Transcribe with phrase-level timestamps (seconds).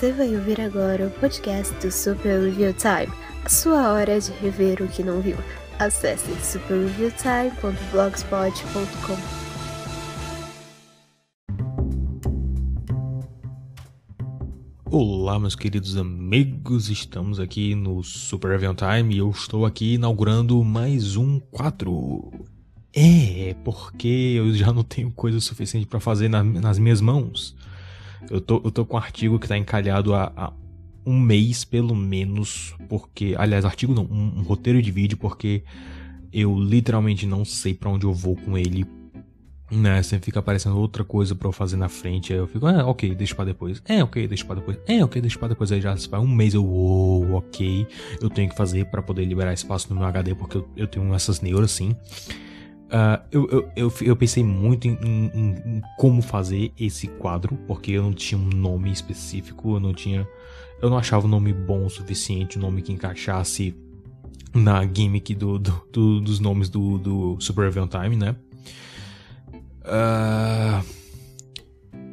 [0.00, 3.12] Você vai ouvir agora o podcast do Super Review Time,
[3.44, 5.36] a sua hora de rever o que não viu.
[5.78, 9.16] Acesse superreviewtime.blogspot.com.
[14.90, 20.64] Olá, meus queridos amigos, estamos aqui no Super Review Time e eu estou aqui inaugurando
[20.64, 22.32] mais um quadro.
[22.96, 27.54] É, porque eu já não tenho coisa suficiente para fazer na, nas minhas mãos.
[28.28, 30.52] Eu tô, eu tô com um artigo que tá encalhado há, há
[31.04, 33.34] um mês, pelo menos, porque.
[33.38, 35.62] Aliás, artigo não, um, um roteiro de vídeo, porque
[36.32, 38.86] eu literalmente não sei para onde eu vou com ele.
[39.70, 42.32] Né, sempre fica aparecendo outra coisa para eu fazer na frente.
[42.32, 43.80] Aí eu fico, ah, ok, deixa pra depois.
[43.86, 44.76] É, ok, deixa pra depois.
[44.84, 45.70] É, ok, deixa pra depois.
[45.70, 47.86] Aí já se vai um mês eu, oh, ok,
[48.20, 51.14] eu tenho que fazer para poder liberar espaço no meu HD, porque eu, eu tenho
[51.14, 51.94] essas neuras assim.
[52.90, 57.92] Uh, eu, eu, eu, eu, pensei muito em, em, em, como fazer esse quadro, porque
[57.92, 60.26] eu não tinha um nome específico, eu não tinha.
[60.82, 63.76] Eu não achava um nome bom o suficiente, um nome que encaixasse
[64.52, 68.34] na gimmick do, do, do dos nomes do, do Super Event Time, né?
[69.84, 70.84] Uh,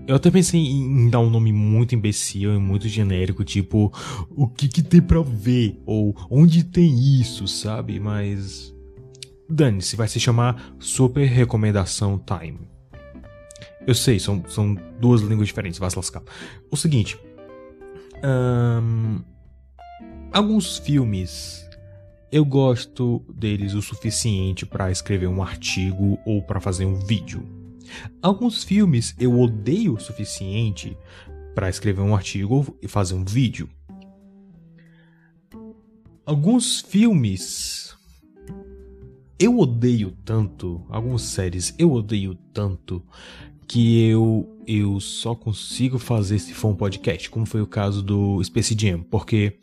[0.08, 3.92] eu até pensei em, dar um nome muito imbecil e muito genérico, tipo,
[4.30, 5.81] o que, que tem pra ver?
[5.88, 8.00] Ou onde tem isso, sabe?
[8.00, 8.77] Mas
[9.50, 12.70] Dane-se, vai se chamar Super Recomendação Time.
[13.86, 16.22] Eu sei, são, são duas línguas diferentes, vai se lascar.
[16.70, 17.17] O seguinte.
[20.34, 21.67] Alguns filmes
[22.30, 27.48] eu gosto deles o suficiente para escrever um artigo ou para fazer um vídeo.
[28.22, 30.98] Alguns filmes eu odeio o suficiente
[31.56, 33.70] para escrever um artigo e fazer um vídeo.
[36.26, 37.86] Alguns filmes
[39.39, 43.03] eu odeio tanto, algumas séries eu odeio tanto
[43.67, 48.43] que eu eu só consigo fazer se for um podcast, como foi o caso do
[48.43, 49.58] Space Jam, porque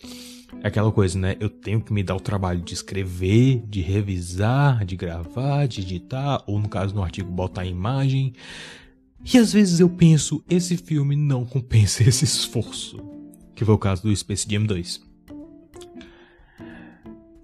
[0.62, 1.36] é aquela coisa, né?
[1.38, 6.42] Eu tenho que me dar o trabalho de escrever, de revisar, de gravar, de editar,
[6.46, 8.32] ou no caso no artigo botar a imagem.
[9.22, 12.98] E às vezes eu penso, esse filme não compensa esse esforço.
[13.54, 15.13] Que foi o caso do Space Jam 2.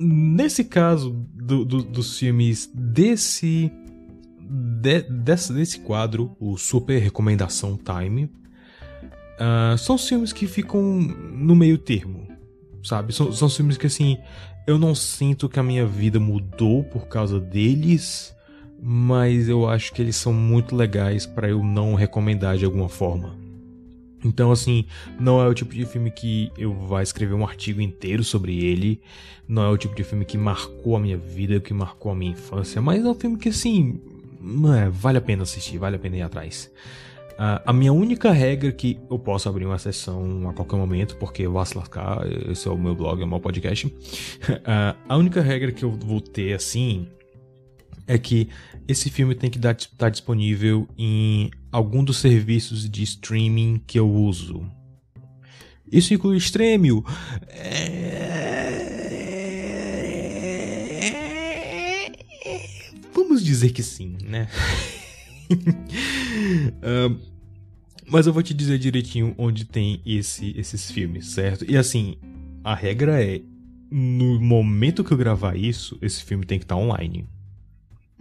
[0.02, 3.70] Nesse caso do, do, dos filmes desse,
[4.40, 11.76] de, desse, desse quadro, o Super Recomendação Time, uh, são filmes que ficam no meio
[11.76, 12.26] termo,
[12.82, 13.12] sabe?
[13.12, 14.16] São, são filmes que assim,
[14.66, 18.34] eu não sinto que a minha vida mudou por causa deles,
[18.82, 23.49] mas eu acho que eles são muito legais para eu não recomendar de alguma forma.
[24.24, 24.84] Então, assim,
[25.18, 29.00] não é o tipo de filme que eu vá escrever um artigo inteiro sobre ele.
[29.48, 32.32] Não é o tipo de filme que marcou a minha vida, que marcou a minha
[32.32, 32.80] infância.
[32.80, 34.00] Mas é um filme que, assim,
[34.76, 36.70] é, vale a pena assistir, vale a pena ir atrás.
[37.32, 41.48] Uh, a minha única regra que eu posso abrir uma sessão a qualquer momento, porque
[41.48, 42.20] vou se lascar,
[42.50, 43.86] esse é o meu blog, é o meu podcast.
[43.86, 47.08] Uh, a única regra que eu vou ter, assim,
[48.06, 48.48] é que
[48.86, 54.10] esse filme tem que estar tá disponível em algum dos serviços de streaming que eu
[54.10, 54.64] uso.
[55.90, 57.04] Isso inclui Stremio.
[57.48, 58.90] É...
[63.12, 64.48] Vamos dizer que sim, né?
[65.50, 67.18] uh,
[68.06, 71.64] mas eu vou te dizer direitinho onde tem esse, esses filmes, certo?
[71.68, 72.16] E assim,
[72.62, 73.40] a regra é:
[73.90, 77.28] no momento que eu gravar isso, esse filme tem que estar tá online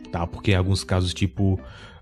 [0.10, 0.28] tá?
[0.28, 1.60] Porque em alguns casos, tipo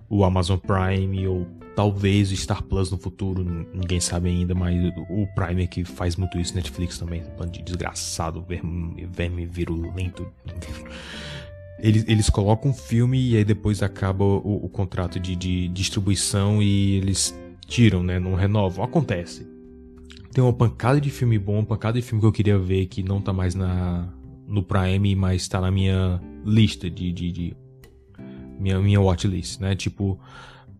[0.10, 1.46] o Amazon Prime ou
[1.76, 4.76] talvez o Star Plus no futuro, ninguém sabe ainda, mas
[5.10, 10.26] o Prime é que faz muito isso, Netflix também, bando de desgraçado, verme, verme virulento.
[11.80, 16.60] Eles, eles colocam um filme e aí depois acaba o, o contrato de, de, distribuição
[16.60, 18.18] e eles tiram, né?
[18.18, 18.84] Não renovam.
[18.84, 19.48] Acontece.
[20.34, 23.04] Tem uma pancada de filme bom, uma pancada de filme que eu queria ver que
[23.04, 24.12] não tá mais na,
[24.48, 27.58] no Prime, mas tá na minha lista de, de, de
[28.60, 29.76] minha, minha watchlist, né?
[29.76, 30.20] Tipo,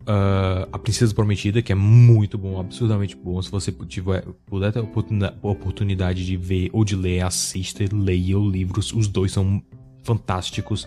[0.02, 3.40] uh, A Princesa Prometida, que é muito bom, absurdamente bom.
[3.42, 8.38] Se você tiver, puder ter a oportunidade de ver ou de ler, assista e leia
[8.38, 8.92] os livros.
[8.92, 9.62] Os dois são
[10.02, 10.84] fantásticos.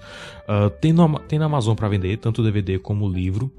[0.47, 3.53] Uh, tem, no, tem na Amazon para vender, tanto DVD como livro.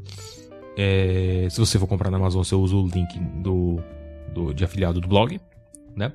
[0.77, 3.79] É, se você for comprar na Amazon, você usa o link do,
[4.35, 5.39] do, de afiliado do blog,
[5.95, 6.13] né?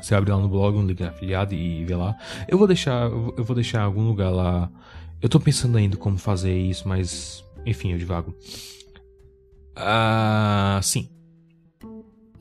[0.00, 2.14] Você abre lá no blog um link afiliado e vê lá.
[2.46, 4.70] Eu vou deixar, eu vou deixar algum lugar lá
[5.20, 8.34] eu tô pensando ainda como fazer isso, mas enfim, eu divago.
[9.76, 11.08] Ah, sim.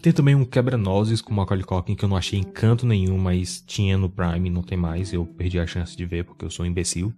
[0.01, 3.97] Tem também um quebra-nozes com Macaulay Culkin que eu não achei encanto nenhum, mas tinha
[3.97, 5.12] no Prime, não tem mais.
[5.12, 7.13] Eu perdi a chance de ver porque eu sou um imbecil.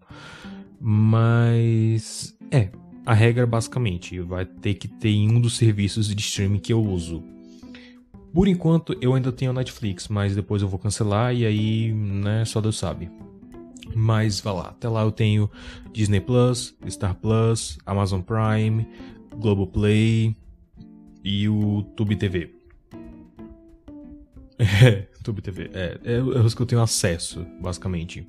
[0.80, 2.70] Mas é,
[3.06, 6.82] a regra basicamente vai ter que ter em um dos serviços de streaming que eu
[6.82, 7.24] uso.
[8.34, 12.46] Por enquanto eu ainda tenho a Netflix, mas depois eu vou cancelar e aí, né,
[12.46, 13.10] só Deus sabe.
[13.96, 15.50] Mas vá lá, até lá eu tenho
[15.92, 18.88] Disney Plus, Star Plus, Amazon Prime,
[19.36, 20.36] Globoplay
[21.24, 22.56] e o Tube TV.
[24.62, 25.72] É, Tube TV.
[25.74, 28.28] É, é, é os que eu tenho acesso, basicamente.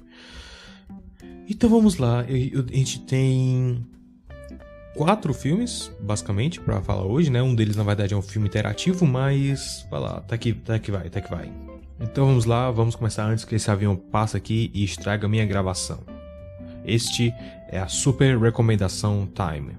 [1.49, 2.25] Então vamos lá.
[2.29, 3.85] Eu, eu, a gente tem
[4.95, 7.43] quatro filmes, basicamente, para falar hoje, né?
[7.43, 9.85] Um deles, na verdade, é um filme interativo, mas.
[9.91, 11.70] Vai lá, tá aqui, tá que vai, tá que vai.
[12.03, 16.01] Então vamos lá, vamos começar antes que esse avião passe aqui e estraga minha gravação.
[16.83, 17.31] Este
[17.69, 19.77] é a Super Recomendação Time.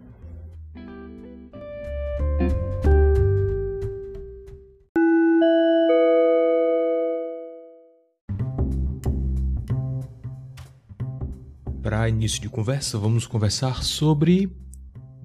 [11.81, 14.55] Para início de conversa, vamos conversar sobre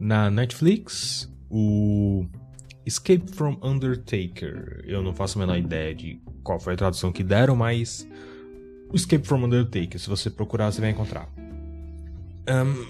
[0.01, 2.25] na Netflix o
[2.87, 4.85] Escape from Undertaker.
[4.87, 8.09] Eu não faço a menor ideia de qual foi a tradução que deram, mas
[8.95, 11.29] Escape from Undertaker, se você procurar, você vai encontrar.
[12.49, 12.87] Um,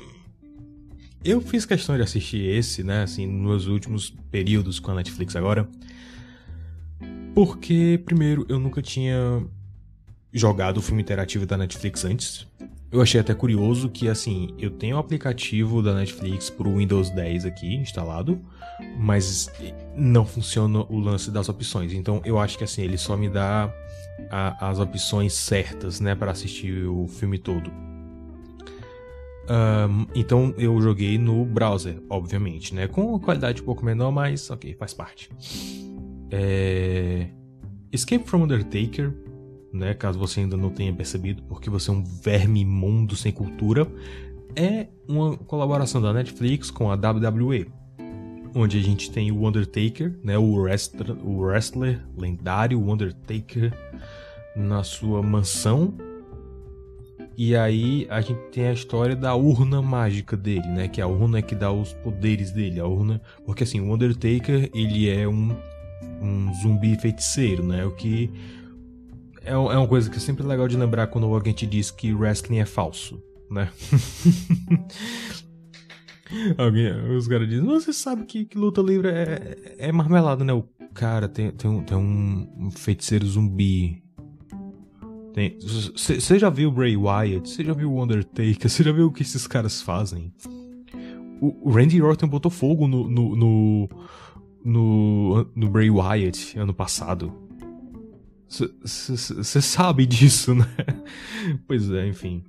[1.25, 5.67] eu fiz questão de assistir esse, né, assim, nos últimos períodos com a Netflix agora.
[7.35, 9.43] Porque, primeiro, eu nunca tinha
[10.33, 12.47] jogado o filme interativo da Netflix antes.
[12.91, 17.45] Eu achei até curioso que, assim, eu tenho o aplicativo da Netflix pro Windows 10
[17.45, 18.41] aqui instalado,
[18.97, 19.51] mas
[19.97, 21.93] não funciona o lance das opções.
[21.93, 23.73] Então, eu acho que, assim, ele só me dá
[24.31, 27.71] a, as opções certas, né, para assistir o filme todo.
[29.49, 34.49] Um, então, eu joguei no browser, obviamente, né, com uma qualidade um pouco menor, mas
[34.49, 35.29] ok, faz parte.
[36.31, 37.29] É...
[37.93, 39.13] Escape from Undertaker
[39.73, 43.87] né, caso você ainda não tenha percebido, porque você é um verme imundo sem cultura,
[44.55, 47.67] é uma colaboração da Netflix com a WWE,
[48.55, 53.73] onde a gente tem o Undertaker, né, o wrestler, o wrestler lendário Undertaker
[54.57, 55.93] na sua mansão.
[57.37, 61.07] E aí a gente tem a história da urna mágica dele, né, que é a
[61.07, 65.55] urna que dá os poderes dele, a urna, porque assim, o Undertaker, ele é um
[66.21, 68.31] um zumbi feiticeiro, né, o que
[69.47, 72.13] é, é uma coisa que é sempre legal de lembrar quando alguém te diz que
[72.13, 73.71] wrestling é falso, né?
[76.59, 80.53] Alguém, os caras dizem, você sabe que, que, luta livre é, é marmelada, né?
[80.53, 84.03] O cara tem, tem, um, tem um feiticeiro zumbi.
[85.95, 87.49] Você já viu o Bray Wyatt?
[87.49, 88.69] Você já viu o Undertaker?
[88.69, 90.33] Você já viu o que esses caras fazem?
[91.41, 93.89] O, o Randy Orton botou fogo no, no, no,
[94.65, 97.46] no, no Bray Wyatt ano passado.
[98.49, 100.67] Você sabe disso, né?
[101.67, 102.45] pois é, enfim.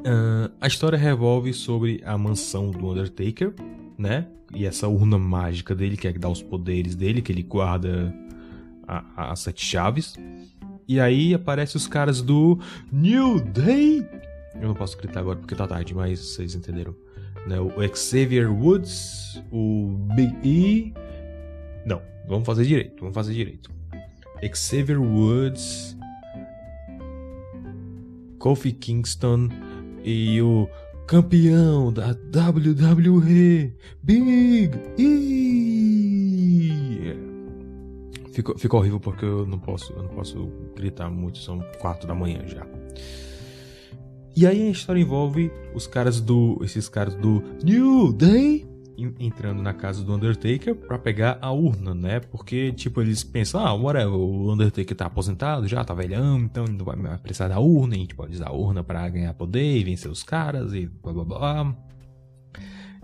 [0.00, 3.54] Uh, a história revolve sobre a mansão do Undertaker,
[3.96, 4.26] né?
[4.54, 8.14] E essa urna mágica dele, que é que dá os poderes dele, que ele guarda
[9.16, 10.14] as sete chaves.
[10.86, 12.58] E aí aparecem os caras do
[12.92, 14.06] New Day.
[14.54, 16.94] Eu não posso gritar agora porque tá tarde, mas vocês entenderam.
[17.46, 17.58] Né?
[17.58, 20.94] O Xavier Woods, o Big E.
[21.84, 23.70] Não, vamos fazer direito, vamos fazer direito.
[24.54, 25.96] Xavier Woods,
[28.38, 29.48] Kofi Kingston
[30.04, 30.68] e o
[31.06, 36.34] campeão da WWE, Big E.
[38.32, 42.14] Ficou, ficou horrível porque eu não posso, eu não posso gritar muito, são quatro da
[42.14, 42.66] manhã já.
[44.36, 49.72] E aí a história envolve os caras do, esses caras do New Day entrando na
[49.72, 52.20] casa do Undertaker para pegar a urna, né?
[52.20, 56.84] Porque, tipo, eles pensam, ah, whatever, o Undertaker tá aposentado já, tá velhão, então não
[56.84, 60.10] vai precisar da urna, a gente pode usar a urna para ganhar poder e vencer
[60.10, 61.76] os caras e blá blá blá.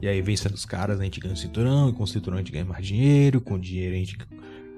[0.00, 2.40] E aí, vencendo os caras, a gente ganha o cinturão, e com o cinturão a
[2.40, 4.18] gente ganha mais dinheiro, com o dinheiro a gente,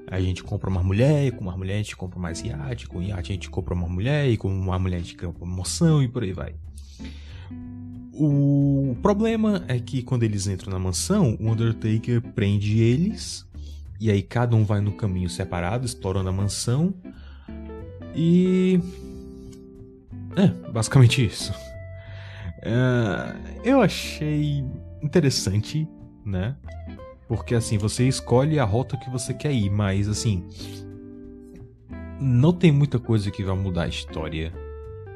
[0.09, 3.01] a gente compra uma mulher, e com uma mulher a gente compra mais iate, com
[3.01, 6.03] iate a gente compra uma mulher, e com uma mulher a gente compra uma moção
[6.03, 6.55] e por aí vai.
[8.25, 13.45] O problema é que quando eles entram na mansão, o Undertaker prende eles.
[13.99, 16.95] E aí cada um vai no caminho separado, explorando a mansão.
[18.15, 18.79] E.
[20.37, 21.53] É, basicamente isso.
[22.63, 24.65] É, eu achei
[25.03, 25.89] interessante,
[26.25, 26.55] né?
[27.27, 30.47] Porque assim, você escolhe a rota que você quer ir, mas assim.
[32.21, 34.53] Não tem muita coisa que vai mudar a história,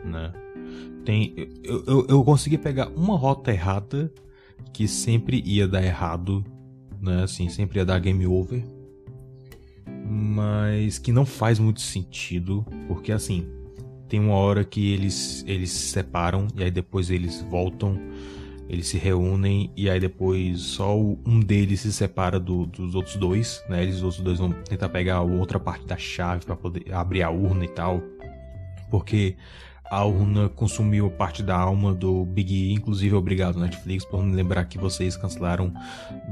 [0.04, 0.32] né?
[1.06, 1.34] Tem.
[1.62, 4.12] Eu, eu, eu consegui pegar uma rota errada
[4.72, 6.44] que sempre ia dar errado,
[7.00, 7.22] né?
[7.22, 8.62] Assim, sempre ia dar game over.
[10.04, 13.46] Mas que não faz muito sentido, porque assim,
[14.08, 17.98] tem uma hora que eles eles se separam e aí depois eles voltam
[18.68, 23.62] Eles se reúnem e aí depois só um deles se separa do, dos outros dois,
[23.68, 23.82] né?
[23.82, 27.22] Eles os outros dois vão tentar pegar a outra parte da chave para poder abrir
[27.22, 28.02] a urna e tal.
[28.90, 29.36] Porque
[29.90, 34.64] a urna consumiu parte da alma do Big E, inclusive obrigado Netflix por me lembrar
[34.64, 35.73] que vocês cancelaram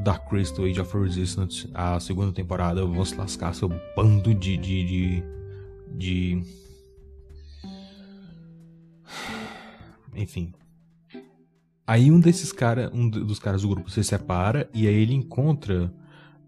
[0.02, 2.84] Dark Crystal Age of Resistance, a segunda temporada.
[2.84, 5.22] Vão se lascar seu bando de, de, de,
[5.96, 6.42] de...
[10.14, 10.52] Enfim,
[11.86, 15.92] Aí um desses caras, um dos caras do grupo se separa e aí ele encontra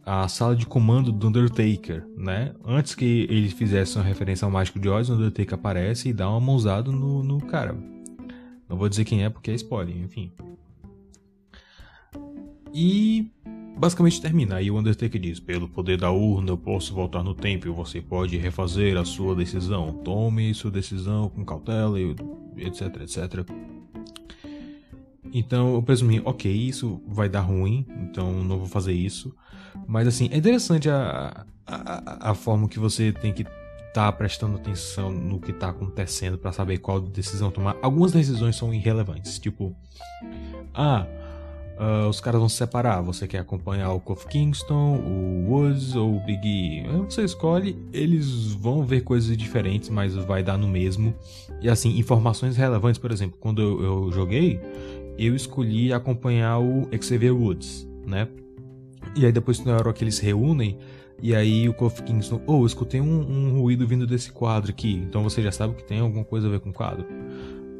[0.07, 2.55] a sala de comando do Undertaker, né?
[2.65, 6.31] Antes que ele fizesse uma referência ao Mágico de Oz, o Undertaker aparece e dá
[6.31, 7.77] uma mãozada no, no cara.
[8.69, 10.31] Não vou dizer quem é porque é spoiler, enfim.
[12.73, 13.29] E
[13.77, 14.57] basicamente termina.
[14.57, 18.01] Aí o Undertaker diz: Pelo poder da urna, eu posso voltar no tempo e você
[18.01, 19.93] pode refazer a sua decisão.
[20.05, 21.99] Tome sua decisão com cautela,
[22.57, 23.45] etc, etc.
[25.38, 29.37] Então eu presumi, ok, isso vai dar ruim, então não vou fazer isso.
[29.87, 33.52] Mas assim, é interessante a, a, a forma que você tem que estar
[33.93, 37.76] tá prestando atenção no que está acontecendo para saber qual decisão tomar.
[37.83, 39.76] Algumas decisões são irrelevantes, tipo,
[40.73, 41.07] ah,
[41.76, 43.00] uh, os caras vão se separar.
[43.02, 46.83] Você quer acompanhar o Kofi Kingston, o Woods ou o Big E?
[47.05, 51.14] Você escolhe, eles vão ver coisas diferentes, mas vai dar no mesmo.
[51.61, 54.61] E assim, informações relevantes, por exemplo, quando eu, eu joguei,
[55.18, 58.28] eu escolhi acompanhar o Xavier Woods, né?
[59.14, 60.78] E aí depois na hora que eles reúnem,
[61.23, 64.94] e aí o Kofi Kingston, oh, eu escutei um, um, ruído vindo desse quadro aqui,
[64.94, 67.06] então você já sabe que tem alguma coisa a ver com o quadro.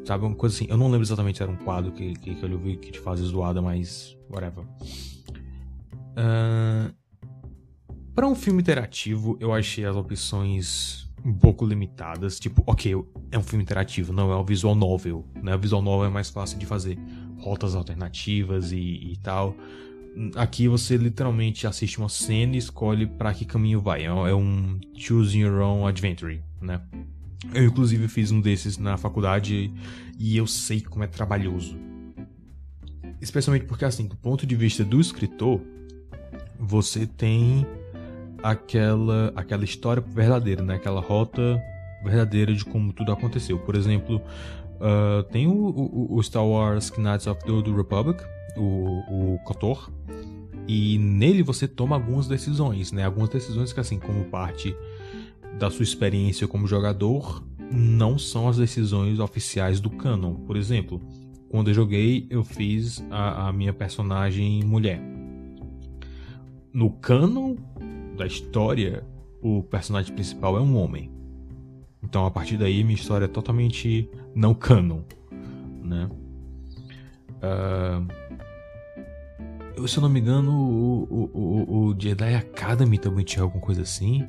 [0.05, 2.43] Sabe, uma coisa assim, eu não lembro exatamente se era um quadro que, que, que
[2.43, 4.63] eu ouvi que te fazia zoada, mas whatever.
[6.15, 6.93] Uh,
[8.15, 12.39] para um filme interativo, eu achei as opções um pouco limitadas.
[12.39, 12.95] Tipo, ok,
[13.31, 15.25] é um filme interativo, não é um visual novel.
[15.43, 15.55] Né?
[15.55, 16.97] O visual novel é mais fácil de fazer
[17.47, 19.55] rotas alternativas e, e tal.
[20.35, 24.03] Aqui você literalmente assiste uma cena e escolhe para que caminho vai.
[24.03, 26.81] É, é um Choose Your Own Adventure, né?
[27.53, 29.71] Eu inclusive fiz um desses na faculdade
[30.19, 31.77] e eu sei como é trabalhoso.
[33.21, 35.61] Especialmente porque assim, do ponto de vista do escritor,
[36.59, 37.65] você tem
[38.43, 40.75] aquela aquela história verdadeira, né?
[40.75, 41.61] Aquela rota
[42.03, 43.59] verdadeira de como tudo aconteceu.
[43.59, 44.21] Por exemplo,
[44.79, 48.23] uh, tem o, o, o, Star Wars Knights of the Old Republic,
[48.55, 49.91] o, o KOTOR,
[50.67, 53.05] e nele você toma algumas decisões, né?
[53.05, 54.75] Algumas decisões que, assim, como parte
[55.57, 60.35] da sua experiência como jogador, não são as decisões oficiais do canon.
[60.35, 61.01] Por exemplo,
[61.49, 65.01] quando eu joguei, eu fiz a, a minha personagem mulher.
[66.73, 67.55] No canon
[68.17, 69.05] da história,
[69.41, 71.16] o personagem principal é um homem.
[72.01, 75.01] Então a partir daí minha história é totalmente não canon,
[75.83, 76.09] né?
[77.37, 78.07] Uh,
[79.87, 83.81] se eu não me engano, o, o, o, o Jedi Academy também tinha alguma coisa
[83.81, 84.27] assim.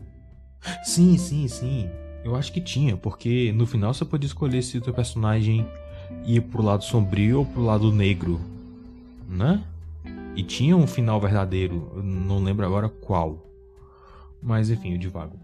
[0.85, 1.89] Sim, sim, sim.
[2.25, 5.67] Eu acho que tinha, porque no final você pode escolher se o teu personagem
[6.25, 8.41] ia pro lado sombrio ou pro lado negro,
[9.29, 9.65] né?
[10.37, 13.47] E tinha um final verdadeiro, não lembro agora qual.
[14.43, 15.39] Mas enfim, eu divago.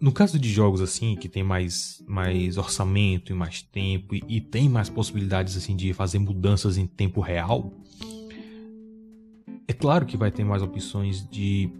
[0.00, 4.40] No caso de jogos assim, que tem mais, mais orçamento e mais tempo e, e
[4.40, 7.72] tem mais possibilidades assim de fazer mudanças em tempo real,
[9.66, 11.70] é claro que vai ter mais opções de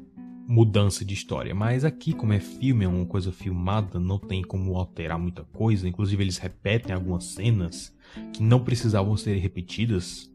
[0.49, 4.77] mudança de história, mas aqui como é filme, é uma coisa filmada, não tem como
[4.77, 7.95] alterar muita coisa, inclusive eles repetem algumas cenas
[8.33, 10.33] que não precisavam ser repetidas,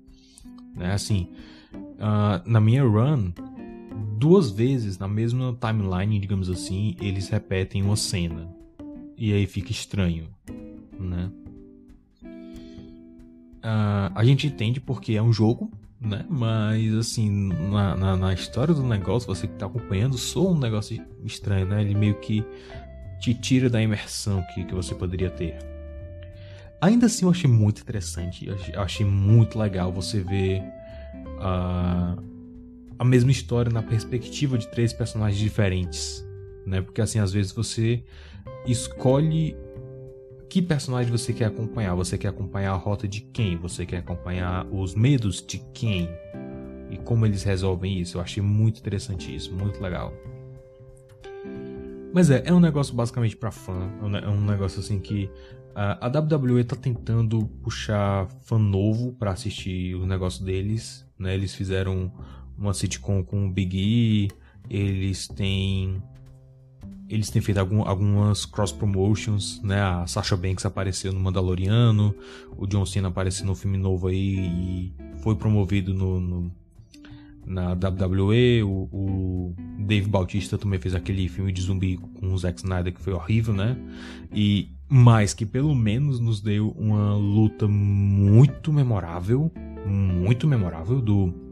[0.75, 0.93] né?
[0.93, 1.29] Assim,
[1.73, 3.31] uh, na minha run
[4.24, 8.50] duas vezes na mesma timeline, digamos assim, eles repetem uma cena.
[9.18, 10.30] E aí fica estranho,
[10.98, 11.30] né?
[13.58, 16.25] Uh, a gente entende porque é um jogo, né?
[16.30, 17.30] Mas assim,
[17.70, 21.82] na, na, na, história do negócio, você que tá acompanhando, sou um negócio estranho, né?
[21.82, 22.46] Ele meio que
[23.20, 25.58] te tira da imersão que, que você poderia ter.
[26.80, 30.63] Ainda assim, eu achei muito interessante, eu achei muito legal você ver.
[31.39, 32.32] Uh,
[33.03, 36.25] a mesma história na perspectiva de três personagens diferentes,
[36.65, 36.81] né?
[36.81, 38.01] Porque assim, às vezes você
[38.65, 39.57] escolhe
[40.50, 41.95] que personagem você quer acompanhar.
[41.95, 43.57] Você quer acompanhar a rota de quem?
[43.57, 46.10] Você quer acompanhar os medos de quem?
[46.89, 48.17] E como eles resolvem isso?
[48.17, 50.13] Eu achei muito interessante isso, muito legal.
[52.13, 53.91] Mas é, é um negócio basicamente para fã.
[54.24, 55.25] É um negócio assim que
[55.75, 61.05] uh, a WWE tá tentando puxar fã novo para assistir o negócio deles.
[61.19, 61.33] Né?
[61.33, 62.13] Eles fizeram
[62.63, 64.29] uma sitcom com o Big E,
[64.70, 66.01] eles têm
[67.10, 69.82] eles têm feito algum, algumas cross promotions, né?
[69.82, 72.15] A Sasha Banks apareceu no Mandaloriano,
[72.58, 76.51] o John Cena apareceu no filme novo aí e foi promovido no, no
[77.46, 78.63] na WWE.
[78.63, 83.01] O, o, Dave Bautista também fez aquele filme de zumbi com o Zack Snyder que
[83.01, 83.77] foi horrível, né?
[84.34, 89.51] E mais que pelo menos nos deu uma luta muito memorável,
[89.86, 91.42] muito memorável do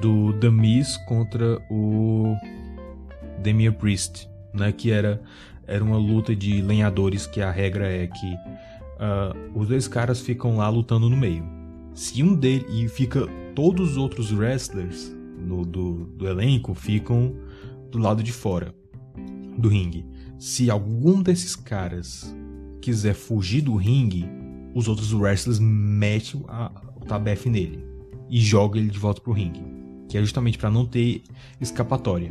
[0.00, 2.34] do The Miz contra o
[3.42, 4.72] Damian Priest, né?
[4.72, 5.22] Que era
[5.66, 10.56] era uma luta de lenhadores que a regra é que uh, os dois caras ficam
[10.56, 11.44] lá lutando no meio.
[11.94, 17.34] Se um deles e fica todos os outros wrestlers no, do, do elenco ficam
[17.90, 18.74] do lado de fora
[19.56, 20.04] do ringue.
[20.38, 22.34] Se algum desses caras
[22.82, 24.26] quiser fugir do ringue,
[24.74, 27.84] os outros wrestlers metem a, o tabef nele
[28.28, 29.62] e jogam ele de volta pro ringue,
[30.14, 31.24] que é justamente para não ter
[31.60, 32.30] escapatória.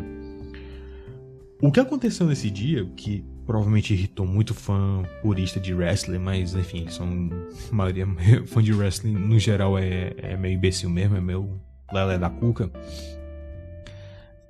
[1.62, 6.88] O que aconteceu nesse dia, que provavelmente irritou muito fã purista de wrestling, mas enfim,
[6.88, 7.30] são.
[7.70, 8.08] A maioria
[8.48, 11.60] fã de wrestling no geral é, é meio imbecil mesmo, é meio
[11.92, 12.72] lelé da cuca.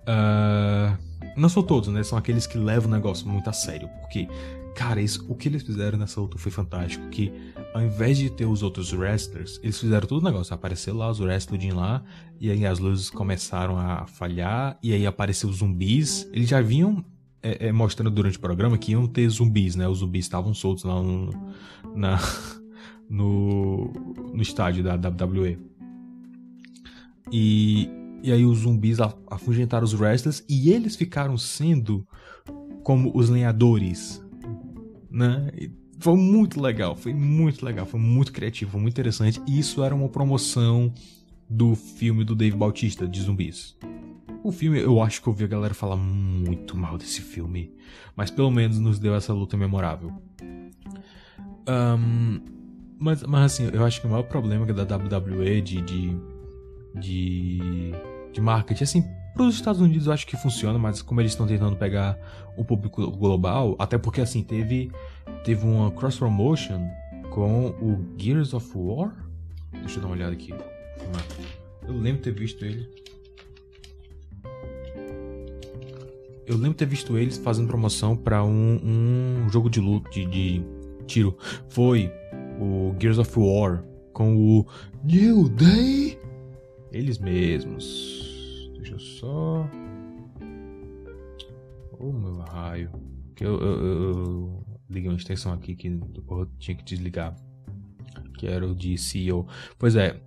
[0.03, 0.95] Uh,
[1.35, 2.03] não são todos, né?
[2.03, 3.89] São aqueles que levam o negócio muito a sério.
[4.01, 4.27] Porque,
[4.75, 7.07] cara, isso, o que eles fizeram nessa luta foi fantástico.
[7.09, 7.31] Que
[7.73, 10.53] ao invés de ter os outros wrestlers, eles fizeram todo o negócio.
[10.53, 12.03] Apareceu lá os wrestlers lá,
[12.39, 16.27] e aí as luzes começaram a falhar, e aí apareceu os zumbis.
[16.33, 17.03] Eles já vinham
[17.41, 19.87] é, é, mostrando durante o programa que iam ter zumbis, né?
[19.87, 21.29] Os zumbis estavam soltos lá no,
[21.95, 22.19] na,
[23.09, 23.91] no,
[24.33, 25.57] no estádio da WWE.
[27.31, 27.89] E
[28.23, 28.99] e aí os zumbis
[29.29, 32.07] afugentaram os wrestlers e eles ficaram sendo
[32.81, 34.22] como os lenhadores,
[35.13, 35.49] né?
[35.55, 39.41] E foi muito legal, foi muito legal, foi muito criativo, muito interessante.
[39.47, 40.91] E isso era uma promoção
[41.49, 43.77] do filme do Dave Bautista de zumbis.
[44.43, 47.71] O filme, eu acho que eu ouvi a galera falar muito mal desse filme,
[48.15, 50.11] mas pelo menos nos deu essa luta memorável.
[51.69, 52.41] Um,
[52.99, 56.17] mas, mas assim, eu acho que o maior problema da WWE de, de,
[56.99, 57.93] de
[58.33, 58.83] de marketing.
[58.83, 62.17] Assim, para os Estados Unidos eu acho que funciona, mas como eles estão tentando pegar
[62.55, 64.91] o público global, até porque assim, teve,
[65.43, 66.87] teve uma cross promotion
[67.31, 69.11] com o Gears of War.
[69.71, 70.53] Deixa eu dar uma olhada aqui.
[71.87, 72.87] Eu lembro ter visto ele.
[76.45, 80.61] Eu lembro ter visto eles fazendo promoção para um, um jogo de luta, de, de
[81.07, 81.35] tiro.
[81.69, 82.11] Foi
[82.59, 84.67] o Gears of War com o
[85.03, 86.19] New Day.
[86.91, 88.12] Eles mesmos.
[88.93, 89.69] Deixa eu só.
[91.99, 92.91] Oh, meu raio.
[93.35, 97.35] Que eu, eu, eu, liguei uma extensão aqui que eu tinha que desligar.
[98.37, 99.47] Que era o de CEO.
[99.79, 100.19] Pois é.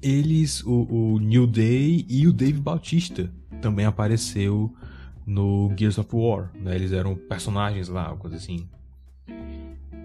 [0.00, 4.72] Eles, o, o New Day e o Dave Bautista também apareceu
[5.26, 6.52] no Gears of War.
[6.54, 6.74] Né?
[6.74, 8.68] Eles eram personagens lá, coisa assim.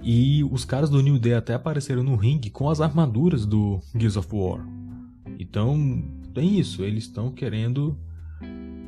[0.01, 4.17] E os caras do New Day até apareceram no ringue com as armaduras do Gears
[4.17, 4.65] of War.
[5.37, 7.97] Então, tem isso, eles estão querendo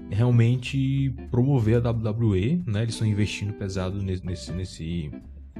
[0.09, 2.83] realmente promover a WWE, né?
[2.83, 5.11] Eles estão investindo pesado nesse, nesse,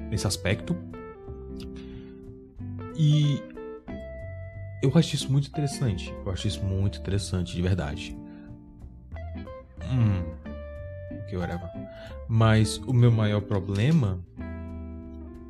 [0.10, 0.76] nesse, aspecto.
[2.98, 3.42] E
[4.82, 6.14] eu acho isso muito interessante.
[6.26, 8.18] Eu acho isso muito interessante, de verdade.
[9.92, 10.24] Hum.
[11.28, 11.70] Que whatever.
[12.28, 14.20] Mas o meu maior problema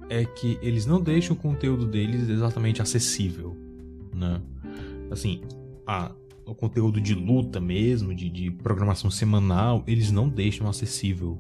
[0.10, 3.56] é que eles não deixam o conteúdo deles exatamente acessível,
[4.14, 4.42] né?
[5.12, 5.42] Assim,
[5.86, 6.12] a
[6.46, 11.40] o conteúdo de luta mesmo, de, de programação semanal, eles não deixam acessível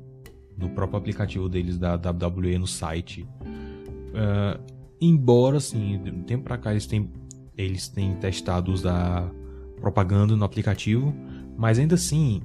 [0.57, 3.27] no próprio aplicativo deles da WWE no site.
[3.43, 4.59] Uh,
[4.99, 7.11] embora, assim, de um tempo pra cá eles têm,
[7.57, 9.31] eles têm testado usar
[9.79, 11.13] propaganda no aplicativo,
[11.57, 12.41] mas ainda assim,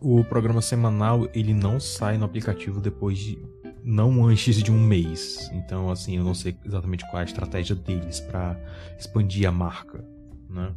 [0.00, 3.38] o programa semanal ele não sai no aplicativo depois de
[3.82, 5.50] não antes de um mês.
[5.54, 8.60] Então, assim, eu não sei exatamente qual é a estratégia deles para
[8.98, 10.04] expandir a marca,
[10.50, 10.74] né?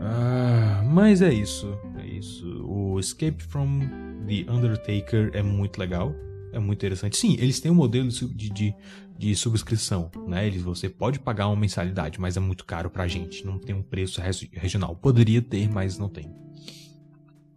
[0.00, 2.46] Ah, mas é isso, é isso.
[2.64, 3.80] O Escape from
[4.26, 6.14] the Undertaker é muito legal,
[6.52, 7.16] é muito interessante.
[7.16, 8.74] Sim, eles têm um modelo de, de,
[9.18, 10.46] de subscrição, né?
[10.46, 13.82] Eles, você pode pagar uma mensalidade, mas é muito caro pra gente, não tem um
[13.82, 14.20] preço
[14.52, 14.94] regional.
[14.96, 16.30] Poderia ter, mas não tem.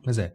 [0.06, 0.34] Mas é.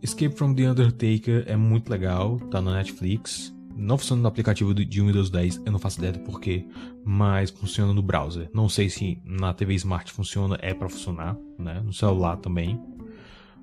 [0.00, 5.00] Escape from the Undertaker é muito legal, tá na Netflix não funciona no aplicativo de
[5.00, 6.66] Windows 10, eu não faço ideia do porquê,
[7.04, 8.50] mas funciona no browser.
[8.52, 11.80] Não sei se na TV Smart funciona, é para funcionar, né?
[11.80, 12.80] No celular também.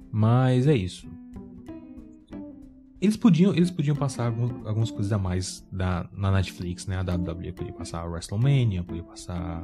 [0.10, 1.06] Mas é isso.
[3.01, 6.97] Eles podiam, eles podiam passar algumas, algumas coisas a mais da, na Netflix, né?
[6.97, 9.62] A WWE podia passar WrestleMania, podia passar.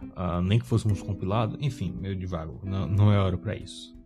[0.00, 2.54] Uh, nem que fosse uns compilados, enfim, meio devagar.
[2.62, 3.97] Não, não é hora para isso.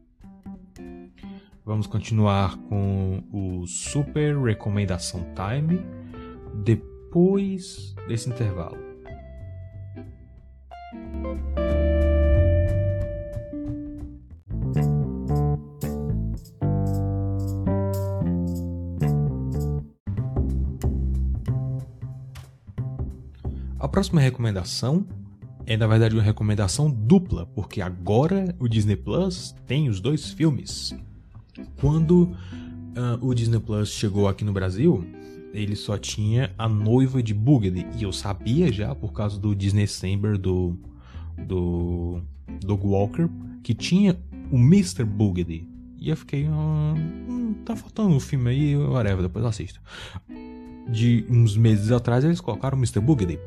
[1.64, 5.80] Vamos continuar com o Super Recomendação Time
[6.64, 8.76] depois desse intervalo.
[23.78, 25.06] A próxima recomendação
[25.64, 30.92] é na verdade uma recomendação dupla, porque agora o Disney Plus tem os dois filmes.
[31.76, 32.34] Quando
[32.96, 35.04] uh, o Disney Plus chegou aqui no Brasil,
[35.52, 37.86] ele só tinha a noiva de Boogedy.
[37.98, 40.76] E eu sabia já, por causa do Disney Chamber do,
[41.46, 42.22] do
[42.60, 43.28] Doug Walker,
[43.62, 44.18] que tinha
[44.50, 45.04] o Mr.
[45.04, 45.68] Boogedy.
[45.98, 49.80] E eu fiquei, ah, hum, tá faltando um filme aí, whatever, depois eu assisto.
[50.88, 53.00] De uns meses atrás eles colocaram o Mr.
[53.00, 53.38] Boogedy.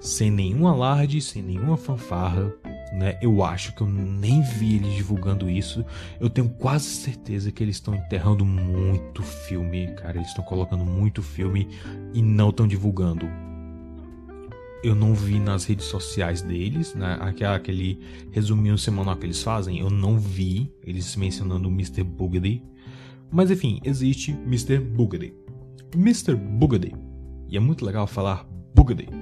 [0.00, 2.52] Sem nenhum alarde, sem nenhuma fanfarra
[2.92, 3.18] né?
[3.20, 5.84] Eu acho que eu nem vi eles divulgando isso.
[6.20, 10.16] Eu tenho quase certeza que eles estão enterrando muito filme, cara.
[10.16, 11.68] Eles estão colocando muito filme
[12.14, 13.26] e não estão divulgando.
[14.82, 17.18] Eu não vi nas redes sociais deles, né?
[17.52, 22.04] aquele resuminho semanal que eles fazem, eu não vi eles mencionando o Mr.
[22.04, 22.62] Boogedy.
[23.30, 24.78] Mas enfim, existe Mr.
[24.78, 25.34] Boogedy.
[25.94, 26.36] Mr.
[26.36, 26.94] Boogedy.
[27.48, 29.17] E é muito legal falar Boogedy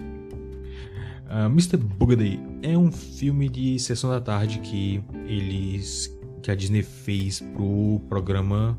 [1.29, 1.77] Ah, Mr.
[1.77, 8.01] Boogedy é um filme de sessão da tarde que eles que a Disney fez pro
[8.09, 8.79] programa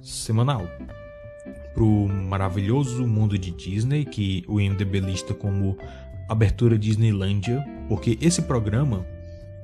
[0.00, 0.68] semanal
[1.76, 5.76] pro maravilhoso mundo de Disney que o IMDb lista como
[6.26, 9.06] abertura Disneylandia, porque esse programa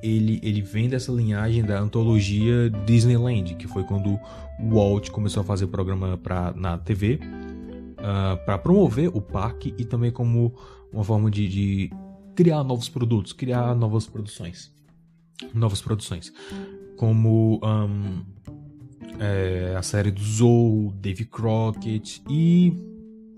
[0.01, 4.19] ele, ele vem dessa linhagem da antologia Disneyland, que foi quando
[4.59, 7.19] o Walt começou a fazer programa pra, na TV uh,
[7.97, 10.53] ah, para promover o parque e também como
[10.93, 11.91] uma forma de, de
[12.35, 14.71] criar novos produtos, criar novas produções.
[15.53, 16.31] Novas produções.
[16.95, 18.23] Como um,
[19.19, 22.71] é, a série do Zou, Dave Crockett e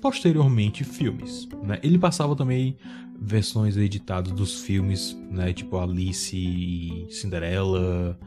[0.01, 1.47] posteriormente filmes.
[1.63, 1.79] Né?
[1.81, 2.77] Ele passava também
[3.19, 5.53] versões editadas dos filmes, né?
[5.53, 8.19] tipo Alice Cinderela.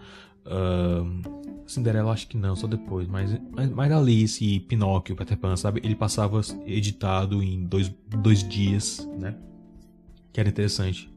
[0.46, 1.37] Um,
[1.68, 5.80] Cinderela acho que não, só depois, mas, mas, mas Alice e Pinóquio, Peter Pan, sabe?
[5.84, 9.36] Ele passava editado em dois, dois dias, né?
[10.32, 11.12] Que era interessante.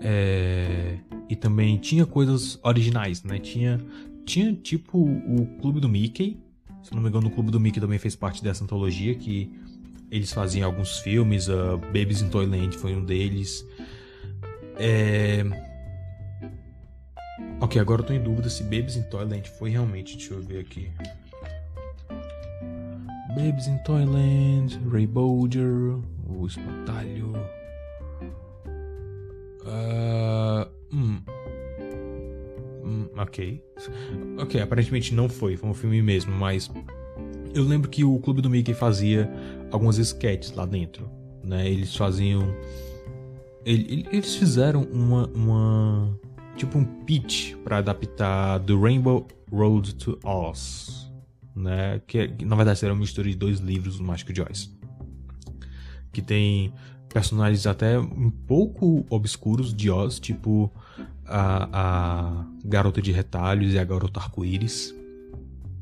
[0.00, 0.98] É...
[1.28, 3.38] E também tinha coisas originais, né?
[3.38, 3.84] Tinha,
[4.24, 6.38] tinha tipo o Clube do Mickey.
[6.82, 9.50] Se não me engano, o Clube do Mickey também fez parte dessa antologia, que
[10.10, 11.48] eles faziam alguns filmes.
[11.48, 13.66] Uh, Babies in Toyland foi um deles.
[14.76, 15.73] É...
[17.64, 20.18] Ok, agora eu tô em dúvida se Babies in Toyland foi realmente.
[20.18, 20.90] Deixa eu ver aqui.
[23.28, 25.96] Babies in Toyland, Ray Bolger,
[26.28, 27.32] o Espantalho.
[29.62, 31.22] Uh, hum.
[32.84, 33.64] Hum, ok.
[34.38, 36.70] Ok, aparentemente não foi, foi um filme mesmo, mas.
[37.54, 39.26] Eu lembro que o Clube do Mickey fazia
[39.70, 41.10] algumas sketches lá dentro.
[41.42, 41.66] Né?
[41.70, 42.54] Eles faziam.
[43.64, 46.20] Eles fizeram uma, uma
[46.56, 51.10] tipo um pitch para adaptar The Rainbow Road to Oz,
[51.54, 52.00] né?
[52.06, 54.70] Que, na verdade será uma mistura de dois livros do Mágico Joyce,
[56.12, 56.72] que tem
[57.12, 60.72] personagens até um pouco obscuros de Oz, tipo
[61.26, 64.94] a, a Garota de Retalhos e a Garota Arco-Íris,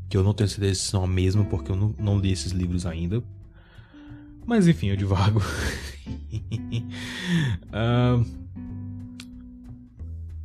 [0.08, 2.52] que eu não tenho certeza se são a mesma porque eu não, não li esses
[2.52, 3.22] livros ainda.
[4.44, 5.40] Mas enfim, eu divago.
[7.68, 8.24] uh,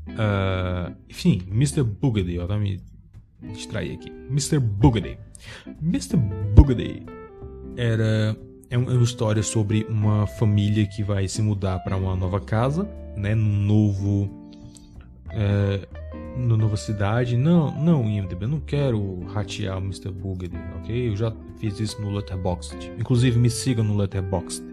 [0.09, 1.83] Uh, enfim, Mr.
[1.83, 2.81] Boogedy, ó, tá me
[3.53, 4.09] distrair aqui.
[4.29, 4.59] Mr.
[4.59, 5.17] Boogedy.
[5.81, 6.17] Mr.
[6.55, 7.05] Boogedy
[7.75, 8.35] era
[8.69, 12.83] é uma história sobre uma família que vai se mudar para uma nova casa,
[13.15, 14.29] né, num novo
[15.29, 15.87] é,
[16.35, 17.37] nova cidade.
[17.37, 20.11] Não, não, IMDb, eu não quero ratear o Mr.
[20.11, 21.09] Boogedy, ok?
[21.09, 22.91] Eu já fiz isso no Letterboxd.
[22.99, 24.65] Inclusive, me sigam no Letterboxd.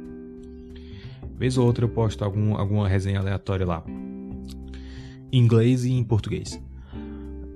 [1.37, 3.85] Vez ou outra eu posto algum, alguma resenha aleatória lá
[5.35, 6.61] em inglês e em português.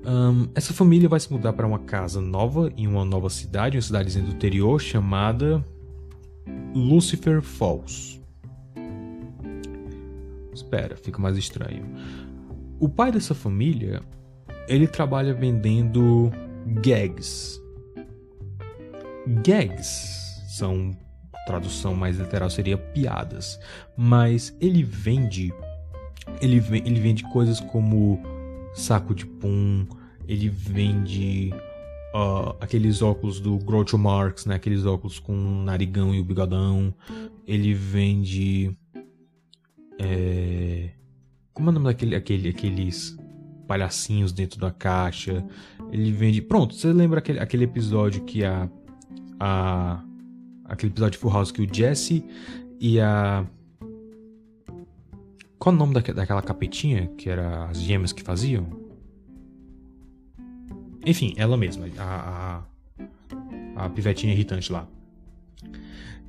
[0.04, 3.82] Um, essa família vai se mudar para uma casa nova em uma nova cidade, uma
[3.82, 5.64] cidadezinha do interior chamada
[6.74, 8.20] Lucifer Falls.
[10.52, 11.84] Espera, fica mais estranho.
[12.80, 14.02] O pai dessa família,
[14.66, 16.32] ele trabalha vendendo
[16.82, 17.60] gags.
[19.44, 20.96] Gags são
[21.46, 23.58] tradução mais literal seria piadas,
[23.96, 25.52] mas ele vende
[26.40, 28.20] ele, ele vende coisas como
[28.74, 29.86] saco de pum,
[30.26, 31.52] ele vende
[32.14, 34.56] uh, aqueles óculos do Groucho Marx, né?
[34.56, 36.94] Aqueles óculos com o narigão e o bigodão.
[37.46, 38.76] Ele vende...
[39.98, 40.90] É...
[41.52, 43.16] Como é o nome daquele, aquele, aqueles
[43.68, 45.44] palhacinhos dentro da caixa.
[45.92, 46.40] Ele vende.
[46.40, 48.68] Pronto, você lembra aquele, aquele episódio que a.
[49.38, 50.02] a
[50.64, 52.24] aquele episódio de Full House que o Jesse
[52.80, 53.46] e a.
[55.58, 58.66] Qual o nome daquela capetinha que era as gêmeas que faziam?
[61.04, 62.62] Enfim, ela mesma, a,
[63.76, 64.86] a, a pivetinha irritante lá.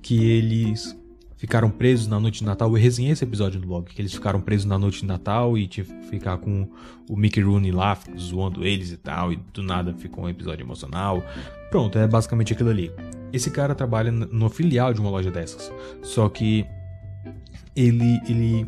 [0.01, 0.97] Que eles
[1.39, 2.69] ficaram presos na noite de Natal.
[2.69, 5.67] Eu resenhei esse episódio no blog, que eles ficaram presos na noite de Natal e
[5.67, 6.67] tinha que ficar com
[7.09, 11.23] o Mickey Rooney lá, zoando eles e tal, e do nada ficou um episódio emocional.
[11.69, 12.91] Pronto, é basicamente aquilo ali.
[13.31, 15.71] Esse cara trabalha no filial de uma loja dessas.
[16.01, 16.65] Só que
[17.75, 18.67] ele ele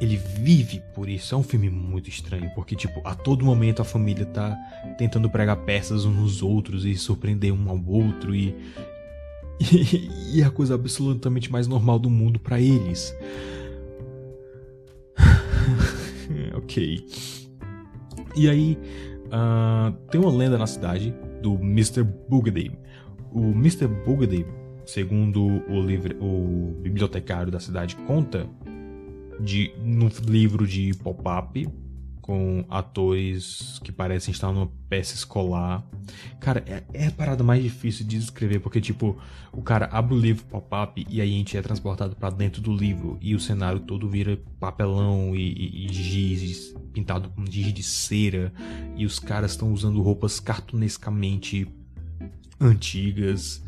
[0.00, 1.34] ele vive por isso.
[1.34, 4.56] É um filme muito estranho, porque tipo, a todo momento a família tá
[4.96, 8.54] tentando pregar peças uns nos outros e surpreender um ao outro e
[10.32, 13.14] e, é a coisa absolutamente mais normal do mundo para eles.
[16.54, 17.04] ok.
[18.36, 18.78] E aí,
[19.26, 22.04] uh, tem uma lenda na cidade do Mr.
[22.04, 22.70] Boogedy.
[23.32, 23.88] O Mr.
[23.88, 24.46] Boogedy,
[24.86, 28.48] segundo o, livre, o bibliotecário da cidade, conta
[29.40, 31.68] de, no livro de pop-up
[32.28, 35.82] com atores que parecem estar numa peça escolar.
[36.38, 39.16] Cara, é, é, a parada mais difícil de descrever, porque, tipo,
[39.50, 42.70] o cara abre o livro pop-up e aí a gente é transportado para dentro do
[42.70, 47.82] livro e o cenário todo vira papelão e, e, e giz pintado com giz de
[47.82, 48.52] cera
[48.94, 51.66] e os caras estão usando roupas cartunescamente
[52.60, 53.62] antigas.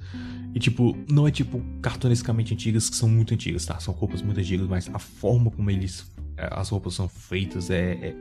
[0.55, 3.79] E, tipo, não é tipo cartunescamente antigas que são muito antigas, tá?
[3.79, 6.11] São roupas muito antigas, mas a forma como eles.
[6.37, 8.16] Eh, as roupas são feitas é, é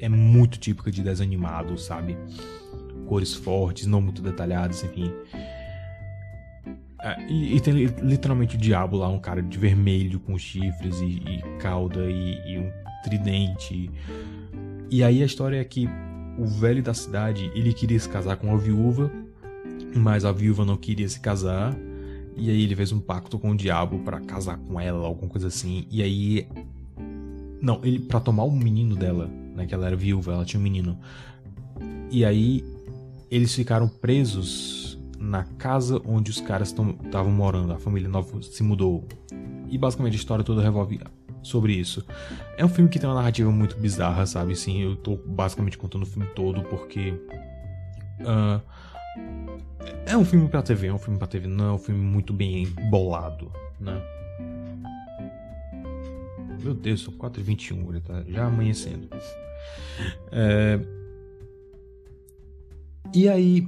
[0.00, 2.16] é muito típica de desenho animado, sabe?
[3.06, 5.12] Cores fortes, não muito detalhadas, enfim.
[7.02, 11.22] É, e, e, tem literalmente o diabo lá, um cara de vermelho com chifres e,
[11.26, 12.70] e cauda e, e, um
[13.04, 13.90] tridente.
[14.90, 15.88] E aí a história é que
[16.38, 19.10] o velho da cidade, ele queria se casar com a viúva,
[19.94, 21.76] mas a viúva não queria se casar.
[22.36, 25.48] E aí ele fez um pacto com o diabo para casar com ela, alguma coisa
[25.48, 25.86] assim.
[25.90, 26.48] E aí
[27.60, 29.66] não, ele para tomar o menino dela né?
[29.66, 30.98] Que ela era viúva, ela tinha um menino.
[32.10, 32.64] E aí
[33.30, 36.74] eles ficaram presos na casa onde os caras
[37.04, 37.72] estavam morando.
[37.72, 39.06] A família nova se mudou.
[39.68, 41.00] E basicamente a história toda revolve
[41.42, 42.04] sobre isso.
[42.56, 44.56] É um filme que tem uma narrativa muito bizarra, sabe?
[44.56, 47.14] Sim, eu tô basicamente contando o filme todo porque.
[48.20, 48.60] Uh,
[50.06, 52.32] é um filme pra TV, é um filme pra TV, não é um filme muito
[52.32, 54.00] bem bolado, né?
[56.62, 59.08] Meu Deus, são 4h21, ele tá já amanhecendo.
[60.30, 60.78] É...
[63.14, 63.66] E aí,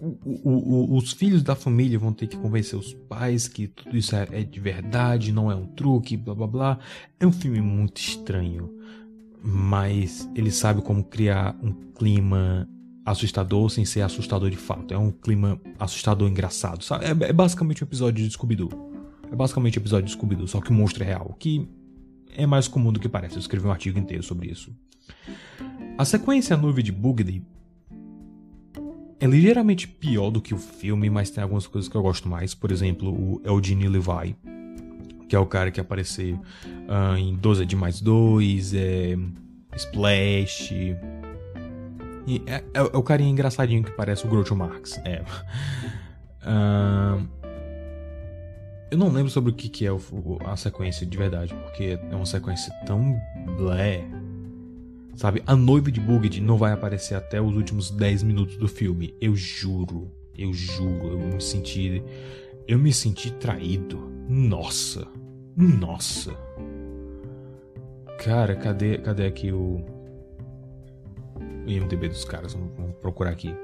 [0.00, 0.50] o, o,
[0.94, 4.26] o, os filhos da família vão ter que convencer os pais que tudo isso é,
[4.32, 6.78] é, de verdade, não é um truque, blá blá blá.
[7.20, 8.70] É um filme muito estranho,
[9.42, 12.68] mas ele sabe como criar um clima
[13.10, 14.92] assustador sem ser assustador de fato.
[14.92, 17.04] É um clima assustador engraçado, sabe?
[17.04, 18.70] É, é basicamente um episódio de Scooby-Doo.
[19.30, 21.68] É basicamente um episódio de Scooby-Doo, só que o monstro é real, que
[22.36, 23.36] é mais comum do que parece.
[23.36, 24.74] Eu escrevi um artigo inteiro sobre isso.
[25.96, 27.42] A sequência nuvem de Boogedy
[29.20, 32.54] é ligeiramente pior do que o filme, mas tem algumas coisas que eu gosto mais.
[32.54, 34.36] Por exemplo, o Eugene Levi,
[35.28, 39.18] que é o cara que apareceu uh, em 12 de mais 2, é,
[39.74, 40.72] Splash.
[42.46, 44.98] É, é, é, o carinha engraçadinho que parece o Groucho Marx.
[45.04, 45.22] É.
[46.42, 47.26] Uh,
[48.90, 50.00] eu não lembro sobre o que, que é o,
[50.44, 53.18] a sequência de verdade, porque é uma sequência tão
[53.56, 54.04] blé.
[55.14, 59.14] Sabe, a noiva de Buged não vai aparecer até os últimos 10 minutos do filme.
[59.20, 62.02] Eu juro, eu juro, eu me senti.
[62.66, 63.98] Eu me senti traído.
[64.28, 65.08] Nossa,
[65.56, 66.36] nossa.
[68.22, 69.84] Cara, cadê, cadê aqui o.
[71.68, 72.54] IMDB dos caras?
[72.54, 73.54] Vamos, vamos procurar aqui.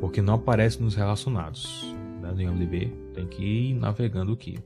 [0.00, 4.58] Porque não aparece nos relacionados né, no IMDb, tem que ir navegando aqui.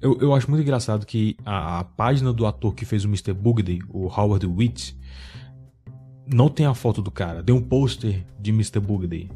[0.00, 3.32] Eu, eu acho muito engraçado que a, a página do ator que fez o Mr.
[3.32, 4.96] Bugday, o Howard Witt,
[6.26, 8.78] não tem a foto do cara, tem um pôster de Mr.
[8.80, 9.30] Bugday.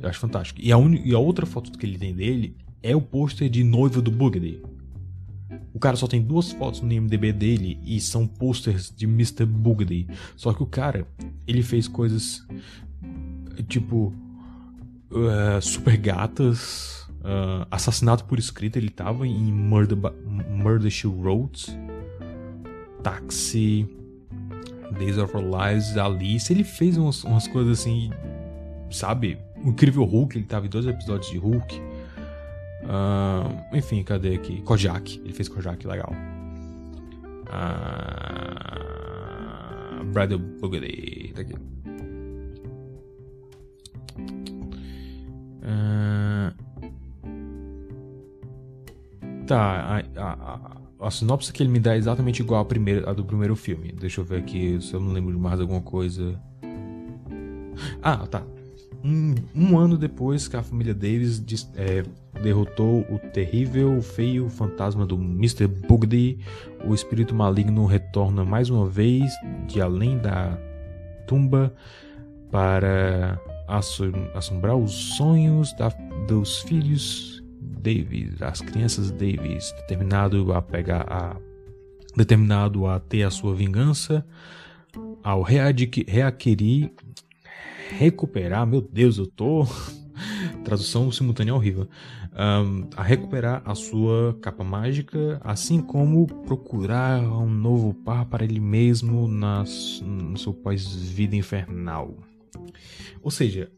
[0.00, 0.60] Eu acho fantástico.
[0.62, 0.94] E a, un...
[0.94, 4.62] e a outra foto que ele tem dele é o pôster de noiva do Bugday.
[5.78, 9.46] O cara só tem duas fotos no IMDb dele e são posters de Mr.
[9.46, 10.08] Bugday.
[10.34, 11.06] Só que o cara,
[11.46, 12.44] ele fez coisas
[13.68, 14.12] tipo
[15.12, 19.96] uh, super gatas, uh, assassinato por escrito, ele tava em Murder,
[20.50, 21.70] Murder She Wrote,
[23.00, 23.88] Taxi,
[24.98, 28.10] Days of Our Lives, Alice, ele fez umas, umas coisas assim,
[28.90, 29.38] sabe?
[29.64, 31.87] O Incrível Hulk, ele tava em dois episódios de Hulk.
[32.88, 34.62] Uh, enfim, cadê aqui?
[34.62, 36.10] Kojak, ele fez Kojak, legal.
[37.48, 38.78] Uh,
[40.06, 41.32] Bradley Bugatti.
[41.34, 41.52] Tá aqui.
[45.60, 46.50] Uh,
[49.46, 53.12] tá, a, a, a, sinopse que ele me dá é exatamente igual a, primeira, a
[53.12, 53.92] do primeiro filme.
[53.92, 56.40] Deixa eu ver aqui se eu não lembro de mais alguma coisa.
[58.02, 58.42] Ah, tá.
[59.04, 61.42] Um, um ano depois que a família Davis
[61.76, 62.02] é,
[62.42, 65.66] derrotou o terrível, feio fantasma do Mr.
[65.66, 66.38] Bugdy,
[66.84, 69.32] o espírito maligno retorna mais uma vez
[69.66, 70.58] de além da
[71.26, 71.74] tumba
[72.50, 73.40] para
[74.34, 75.88] assombrar os sonhos da,
[76.26, 81.36] dos filhos Davis, as crianças Davis, determinado a pegar a
[82.16, 84.26] determinado a ter a sua vingança,
[85.22, 86.90] ao readquirir,
[87.90, 89.66] recuperar, meu Deus, eu tô
[90.64, 91.88] tradução simultânea horrível,
[92.38, 98.60] um, a recuperar a sua capa mágica, assim como procurar um novo par para ele
[98.60, 102.16] mesmo nas, no seu pós-vida infernal.
[103.22, 103.70] Ou seja,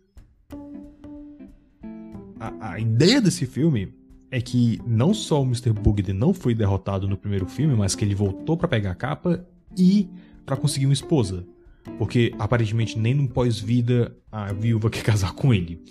[2.39, 3.95] a, a ideia desse filme
[4.31, 5.73] é que não só o Mr.
[5.73, 9.45] Bugden não foi derrotado no primeiro filme, mas que ele voltou para pegar a capa
[9.77, 10.09] e
[10.45, 11.47] para conseguir uma esposa.
[11.99, 15.83] Porque aparentemente nem no pós-vida a viúva quer casar com ele.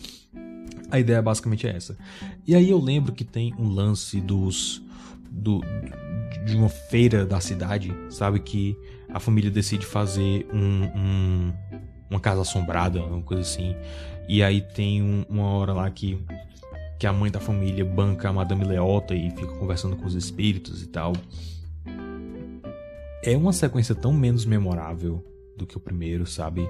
[0.92, 1.98] A ideia basicamente é essa.
[2.46, 4.82] E aí eu lembro que tem um lance dos.
[5.32, 5.62] Do,
[6.46, 8.40] de uma feira da cidade, sabe?
[8.40, 8.76] Que
[9.10, 11.54] a família decide fazer um, um
[12.10, 13.76] uma casa assombrada, uma coisa assim.
[14.28, 16.20] E aí tem um, uma hora lá que,
[16.98, 20.82] que a mãe da família banca a Madame Leota e fica conversando com os espíritos
[20.82, 21.14] e tal.
[23.24, 25.24] É uma sequência tão menos memorável
[25.60, 26.68] do que o primeiro, sabe?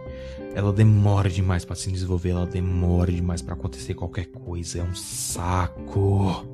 [0.53, 4.95] Ela demora demais para se desenvolver, ela demora demais para acontecer qualquer coisa, é um
[4.95, 6.45] saco.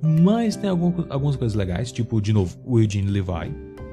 [0.00, 3.52] Mas tem algum, algumas coisas legais, tipo, de novo, o Eugene Levi,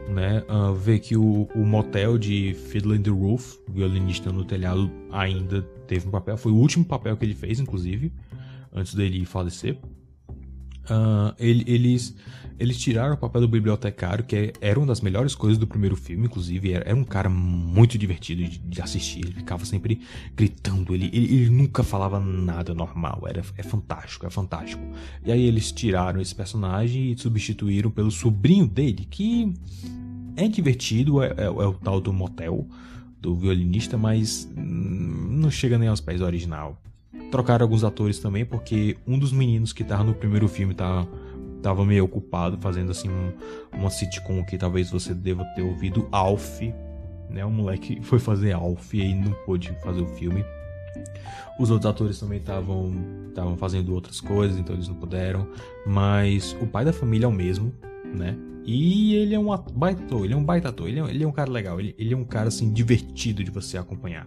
[0.09, 0.43] né?
[0.49, 6.07] Uh, ver que o, o motel de Fiddler the Roof, violinista no telhado, ainda teve
[6.07, 6.37] um papel.
[6.37, 8.11] Foi o último papel que ele fez, inclusive,
[8.71, 9.77] antes dele falecer.
[10.83, 12.13] Uh, ele, eles,
[12.59, 15.95] eles tiraram o papel do bibliotecário, que é, era uma das melhores coisas do primeiro
[15.95, 16.73] filme, inclusive.
[16.73, 19.19] Era, era um cara muito divertido de, de, assistir.
[19.19, 20.01] Ele ficava sempre
[20.35, 20.93] gritando.
[20.93, 23.23] Ele, ele, ele, nunca falava nada normal.
[23.27, 24.83] Era, é fantástico, é fantástico.
[25.25, 29.53] E aí eles tiraram esse personagem e substituíram pelo sobrinho dele, que
[30.35, 32.67] é divertido, é, é, é o tal do motel,
[33.21, 36.77] do violinista, mas não chega nem aos pés do original.
[37.31, 41.07] Trocaram alguns atores também, porque um dos meninos que tava no primeiro filme tava,
[41.61, 43.31] tava meio ocupado fazendo assim um,
[43.71, 46.61] uma sitcom que talvez você deva ter ouvido, Alf,
[47.29, 47.43] né?
[47.45, 50.43] O moleque foi fazer Alf e aí não pôde fazer o filme.
[51.59, 52.93] Os outros atores também estavam
[53.29, 55.47] estavam fazendo outras coisas, então eles não puderam.
[55.85, 57.73] Mas o pai da família é o mesmo,
[58.13, 58.37] né?
[58.65, 61.27] E ele é um baita ator, ele é um baita ator, ele é, ele é
[61.27, 64.25] um cara legal, ele, ele é um cara assim divertido de você acompanhar,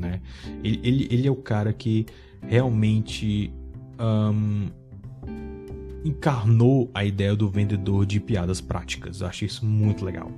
[0.00, 0.20] né?
[0.64, 2.06] Ele, ele, ele é o cara que
[2.42, 3.52] realmente
[4.00, 4.68] um,
[6.04, 9.20] encarnou a ideia do vendedor de piadas práticas.
[9.20, 10.30] Eu achei isso muito legal.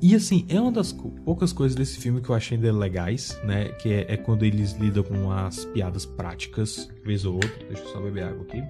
[0.00, 3.70] E assim, é uma das poucas coisas desse filme que eu achei ainda legais, né?
[3.70, 7.66] Que é, é quando eles lidam com as piadas práticas, vez ou outra.
[7.68, 8.62] Deixa eu só beber água aqui.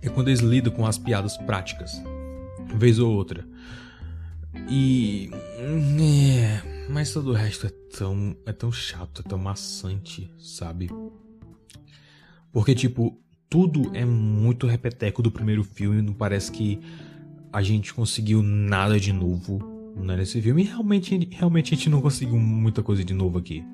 [0.00, 2.02] É quando eles lidam com as piadas práticas,
[2.76, 3.46] vez ou outra.
[4.68, 5.30] E.
[5.60, 8.36] É, mas todo o resto é tão.
[8.46, 10.88] é tão chato, é tão maçante, sabe?
[12.52, 16.02] Porque, tipo, tudo é muito repeteco do primeiro filme.
[16.02, 16.80] Não parece que
[17.52, 19.58] a gente conseguiu nada de novo
[19.96, 20.62] né, nesse filme.
[20.62, 23.64] E realmente, realmente a gente não conseguiu muita coisa de novo aqui.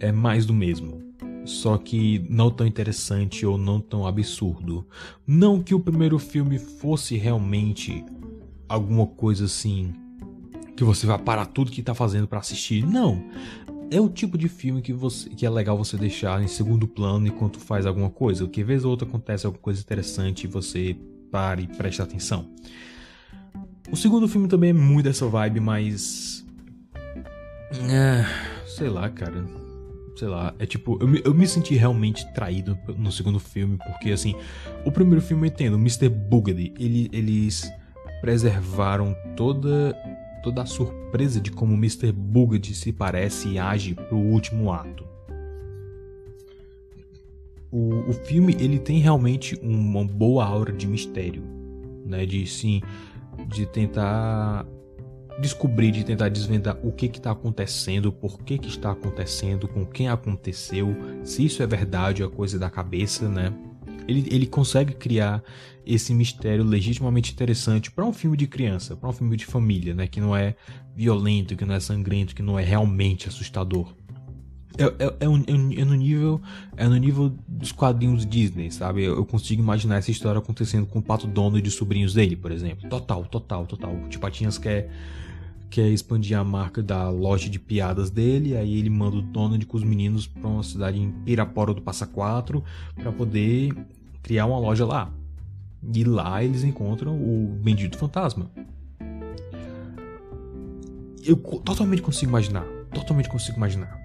[0.00, 1.02] É mais do mesmo.
[1.44, 4.86] Só que não tão interessante ou não tão absurdo.
[5.26, 8.04] Não que o primeiro filme fosse realmente
[8.68, 9.92] alguma coisa assim
[10.76, 12.84] que você vai parar tudo que tá fazendo para assistir.
[12.84, 13.22] Não.
[13.90, 17.26] É o tipo de filme que, você, que é legal você deixar em segundo plano
[17.26, 18.46] enquanto faz alguma coisa.
[18.48, 20.96] Que vez ou outra acontece alguma coisa interessante e você
[21.30, 22.48] para e presta atenção.
[23.90, 26.44] O segundo filme também é muito dessa vibe, mas.
[27.88, 28.24] É,
[28.66, 29.44] sei lá, cara.
[30.16, 34.12] Sei lá, é tipo, eu me, eu me senti realmente traído no segundo filme, porque
[34.12, 34.36] assim,
[34.84, 36.08] o primeiro filme eu entendo, Mr.
[36.08, 37.68] Bugatti, ele, eles
[38.24, 39.94] preservaram toda
[40.42, 42.10] toda a surpresa de como Mr.
[42.10, 45.06] Bugatti se parece e age pro último ato.
[47.70, 51.42] O, o filme ele tem realmente uma boa aura de mistério,
[52.06, 52.24] né?
[52.24, 52.80] De sim,
[53.46, 54.66] de tentar
[55.38, 60.08] descobrir, de tentar desvendar o que está acontecendo, por que, que está acontecendo, com quem
[60.08, 63.52] aconteceu, se isso é verdade ou é coisa da cabeça, né?
[64.08, 65.42] Ele, ele consegue criar
[65.86, 70.06] esse mistério legitimamente interessante para um filme de criança, para um filme de família, né?
[70.06, 70.54] Que não é
[70.94, 73.94] violento, que não é sangrento, que não é realmente assustador.
[74.76, 76.40] É, é, é, um, é, é no nível
[76.76, 79.04] é no nível dos quadrinhos Disney, sabe?
[79.04, 82.50] Eu, consigo imaginar essa história acontecendo com o Pato Donald e os sobrinhos dele, por
[82.50, 82.88] exemplo.
[82.88, 83.94] Total, total, total.
[83.94, 84.90] O Patinhas quer
[85.70, 89.76] quer expandir a marca da loja de piadas dele, aí ele manda o Donald com
[89.76, 92.62] os meninos para uma cidade em Pirapora do Passa Quatro
[92.94, 93.74] para poder
[94.22, 95.12] criar uma loja lá.
[95.92, 98.50] E lá eles encontram o bendito fantasma.
[101.24, 103.98] Eu totalmente consigo imaginar, totalmente consigo imaginar.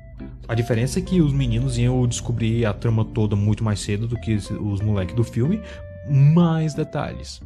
[0.48, 4.20] A diferença é que os meninos iam descobrir a trama toda muito mais cedo do
[4.20, 5.62] que os moleques do filme,
[6.10, 7.42] mais detalhes.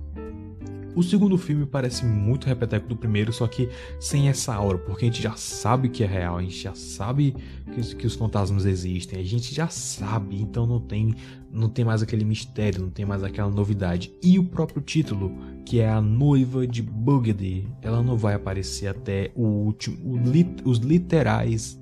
[0.95, 3.67] O segundo filme parece muito repeteco do primeiro, só que
[3.99, 7.35] sem essa aura, porque a gente já sabe que é real, a gente já sabe
[7.73, 11.15] que, que os fantasmas existem, a gente já sabe, então não tem,
[11.53, 14.11] não tem mais aquele mistério, não tem mais aquela novidade.
[14.21, 15.31] E o próprio título,
[15.65, 20.79] que é a noiva de Bugady, ela não vai aparecer até o último, lit, os
[20.79, 21.79] literais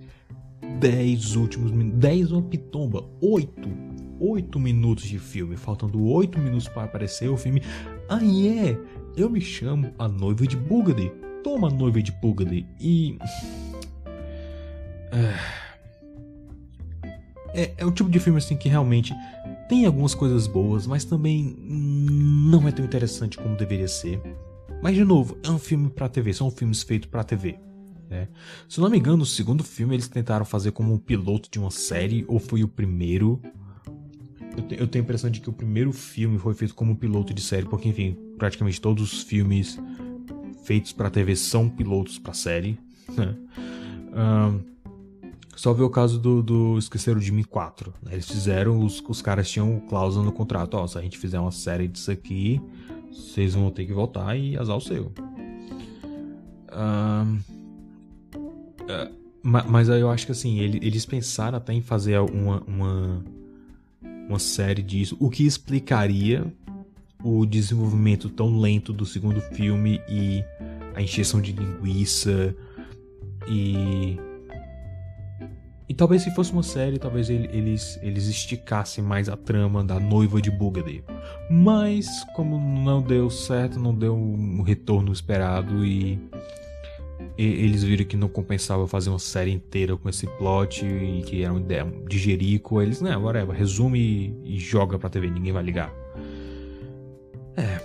[0.80, 3.91] 10 últimos minutos, 10 uma pitomba, 8
[4.22, 7.63] 8 minutos de filme, faltando 8 minutos para aparecer o filme.
[8.07, 8.78] Aí ah, é,
[9.17, 11.11] eu me chamo a noiva de Bugady.
[11.43, 12.67] Toma a noiva de Bugady.
[12.80, 13.17] E.
[17.53, 19.13] É, é, o tipo de filme assim que realmente
[19.72, 24.22] tem algumas coisas boas, mas também não é tão interessante como deveria ser.
[24.84, 27.57] Mas de novo, é um filme para TV, são filmes feitos para TV.
[28.09, 28.28] Né?
[28.67, 31.72] Se não me engano, no segundo filme eles tentaram fazer como um piloto de uma
[31.72, 33.41] série, ou foi o primeiro.
[34.78, 37.41] Eu, tenho a impressão de que o primeiro filme foi feito como um piloto de
[37.41, 39.80] série, porque enfim, praticamente todos os filmes
[40.65, 42.78] feitos para TV são pilotos para série.
[43.15, 43.38] Né?
[44.13, 44.59] Um,
[45.62, 47.93] só ver o caso do, do Esqueceram de Mim 4.
[48.01, 48.14] Né?
[48.14, 51.51] Eles fizeram, os, os caras tinham cláusula no contrato: ó, se a gente fizer uma
[51.51, 52.59] série disso aqui,
[53.12, 55.12] vocês vão ter que voltar e azar o seu.
[56.74, 57.39] Um,
[58.82, 63.24] uh, mas eu acho que assim, eles pensaram até em fazer uma, uma,
[64.01, 66.51] uma série disso, o que explicaria
[67.24, 70.43] o desenvolvimento tão lento do segundo filme e
[70.95, 72.55] a encheção de linguiça
[73.47, 74.18] e
[75.91, 80.41] e talvez se fosse uma série, talvez eles eles esticassem mais a trama da noiva
[80.41, 81.03] de Bugady.
[81.49, 86.17] Mas como não deu certo, não deu um retorno esperado e,
[87.37, 91.43] e eles viram que não compensava fazer uma série inteira com esse plot e que
[91.43, 93.99] era uma ideia de Jerico, eles, não, whatever, resume
[94.45, 95.93] e, e joga pra TV, ninguém vai ligar.
[97.57, 97.81] É.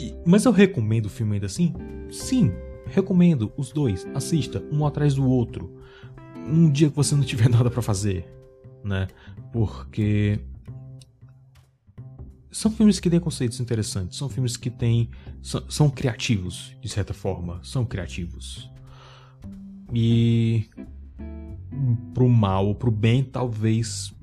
[0.00, 1.74] E, mas eu recomendo o filme ainda assim?
[2.10, 2.50] Sim,
[2.86, 4.08] recomendo os dois.
[4.14, 5.81] Assista um atrás do outro.
[6.46, 8.26] Um dia que você não tiver nada para fazer,
[8.84, 9.08] né?
[9.52, 10.40] Porque
[12.50, 17.14] são filmes que têm conceitos interessantes, são filmes que têm são, são criativos de certa
[17.14, 18.70] forma, são criativos.
[19.94, 20.66] E
[22.14, 24.14] pro mal ou pro bem, talvez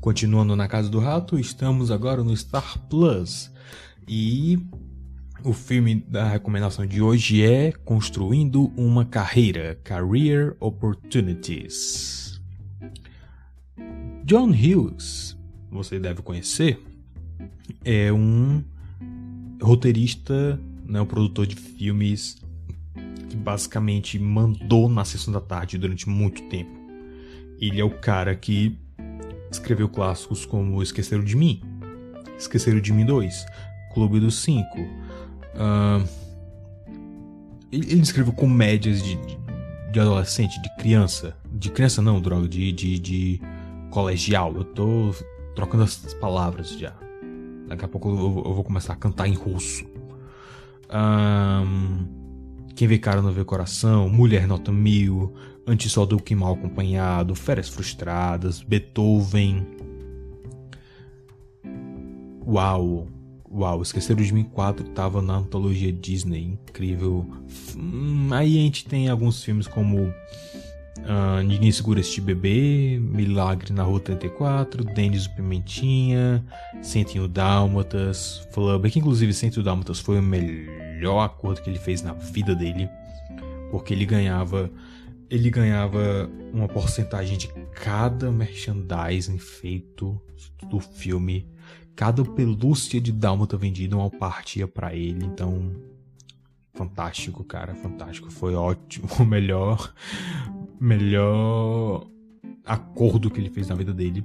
[0.00, 3.50] Continuando na Casa do Rato, estamos agora no Star Plus.
[4.06, 4.64] E
[5.44, 12.40] o filme da recomendação de hoje é Construindo uma Carreira Career Opportunities.
[14.24, 15.36] John Hughes,
[15.70, 16.80] você deve conhecer,
[17.84, 18.64] é um
[19.62, 22.42] roteirista, né, um produtor de filmes
[23.28, 26.76] que basicamente mandou na sessão da tarde durante muito tempo.
[27.60, 28.76] Ele é o cara que
[29.50, 31.62] escreveu clássicos como Esqueceram de Mim,
[32.36, 33.46] Esqueceram de Mim 2,
[33.94, 35.05] Clube dos Cinco,
[35.56, 36.06] Uh,
[37.72, 39.18] ele, escreveu comédias de,
[39.90, 41.36] de, adolescente, de criança.
[41.50, 43.40] De criança não, droga, de, de, de
[43.90, 44.54] colegial.
[44.54, 45.14] Eu tô
[45.54, 46.94] trocando as palavras já.
[47.66, 49.84] Daqui a pouco eu, eu vou começar a cantar em russo.
[50.88, 52.06] Um,
[52.76, 55.34] Quem Vê Cara Não Vê Coração, Mulher Nota Mil,
[55.66, 59.66] Antissol do Que Mal Acompanhado, Férias Frustradas, Beethoven.
[62.46, 63.08] Uau!
[63.56, 67.26] Uau, Esqueceram de Mim 4 tava na antologia Disney, incrível.
[67.74, 70.12] Hum, aí a gente tem alguns filmes como
[70.98, 76.44] Uh, Ninguém Segura Este Bebê, Milagre na Rua 34, Denis o Pimentinha,
[76.82, 82.12] Sentinho Dálmatas, Flubber, que inclusive Sentinho Dálmatas foi o melhor acordo que ele fez na
[82.12, 82.88] vida dele,
[83.70, 84.70] porque ele ganhava
[85.30, 90.20] ele ganhava uma porcentagem de cada merchandising feito
[90.68, 91.46] do filme,
[91.96, 95.74] cada pelúcia de Dálmata vendida uma partia para ele, então
[96.74, 99.92] fantástico, cara, fantástico, foi ótimo, o melhor
[100.78, 102.06] melhor
[102.64, 104.20] acordo que ele fez na vida dele.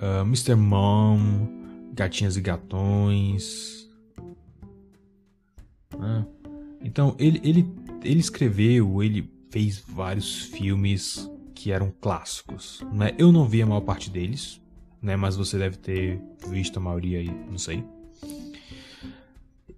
[0.00, 0.54] Uh, ah, Mr.
[0.54, 1.48] Mom,
[1.94, 3.88] Gatinhas e Gatões.
[5.98, 6.24] Ah,
[6.82, 7.74] então, ele, ele,
[8.04, 12.84] ele escreveu, ele fez vários filmes que eram clássicos.
[12.92, 13.14] Né?
[13.18, 14.60] Eu não vi a maior parte deles,
[15.02, 15.16] né?
[15.16, 17.84] mas você deve ter visto a maioria aí, não sei.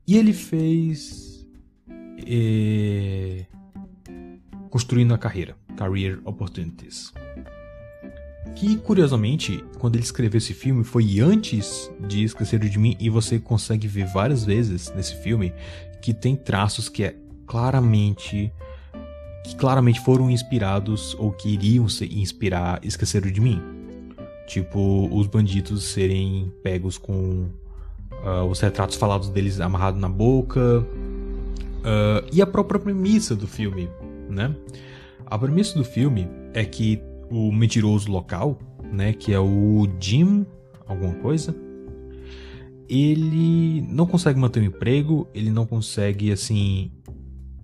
[0.06, 1.46] E ele fez.
[2.26, 3.46] Eh,
[4.70, 7.12] construindo a carreira, Career Opportunities.
[8.54, 13.38] Que curiosamente, quando ele escreveu esse filme, foi antes de Esquecer de Mim, e você
[13.38, 15.52] consegue ver várias vezes nesse filme
[16.00, 17.16] que tem traços que é
[17.46, 18.52] claramente
[19.44, 23.79] que claramente foram inspirados ou que iriam se inspirar Esquecer de Mim.
[24.51, 27.46] Tipo, os bandidos serem pegos com
[28.24, 30.80] uh, os retratos falados deles amarrados na boca.
[30.80, 33.88] Uh, e a própria premissa do filme
[34.30, 34.55] né?
[35.26, 38.59] A premissa do filme é que o mentiroso local,
[38.92, 40.46] né, que é o Jim,
[40.86, 41.55] alguma coisa,
[42.88, 46.90] ele não consegue manter o um emprego, ele não consegue assim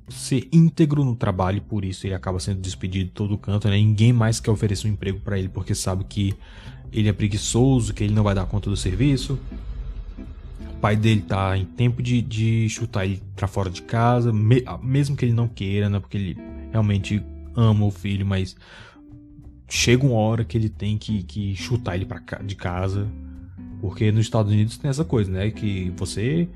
[0.08, 3.76] ser íntegro no trabalho, por isso ele acaba sendo despedido de todo canto, né?
[3.76, 6.32] Ninguém mais quer oferecer um emprego para ele porque sabe que
[6.92, 9.38] ele é preguiçoso, que ele não vai dar conta do serviço.
[10.70, 14.32] O pai dele tá em tempo de, de chutar ele para fora de casa,
[14.82, 15.98] mesmo que ele não queira, né?
[15.98, 16.38] Porque ele
[16.70, 17.22] realmente
[17.54, 18.56] ama o filho, mas
[19.68, 22.06] chega uma hora que ele tem que, que chutar ele
[22.44, 23.08] de casa.
[23.80, 25.50] Porque nos Estados Unidos tem essa coisa, né?
[25.50, 26.48] Que você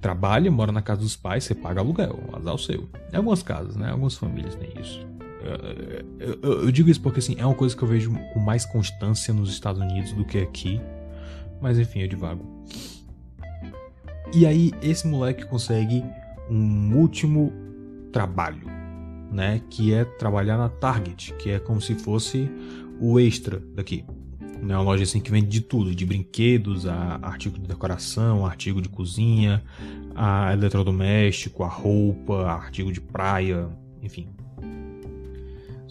[0.00, 2.88] trabalha, mora na casa dos pais, você paga aluguel, azar o seu.
[3.12, 3.90] Em algumas casas, né?
[3.90, 5.11] Algumas famílias têm isso.
[5.44, 8.64] Eu, eu, eu, digo isso porque assim, é uma coisa que eu vejo com mais
[8.64, 10.80] constância nos Estados Unidos do que aqui.
[11.60, 12.44] Mas enfim, eu divago.
[14.34, 16.02] E aí, esse moleque consegue
[16.50, 17.52] um último
[18.10, 18.66] trabalho
[19.32, 22.50] né, que é trabalhar na Target, que é como se fosse
[23.00, 24.04] o extra daqui.
[24.60, 28.80] É uma loja assim que vende de tudo, de brinquedos, a artigo de decoração, artigo
[28.80, 29.62] de cozinha,
[30.14, 33.68] a eletrodoméstico, a roupa, a artigo de praia,
[34.00, 34.28] enfim.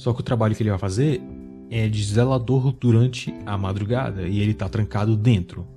[0.02, 1.22] Só que o trabalho que ele vai fazer
[1.70, 5.68] é de zelador durante a madrugada e ele está trancado dentro.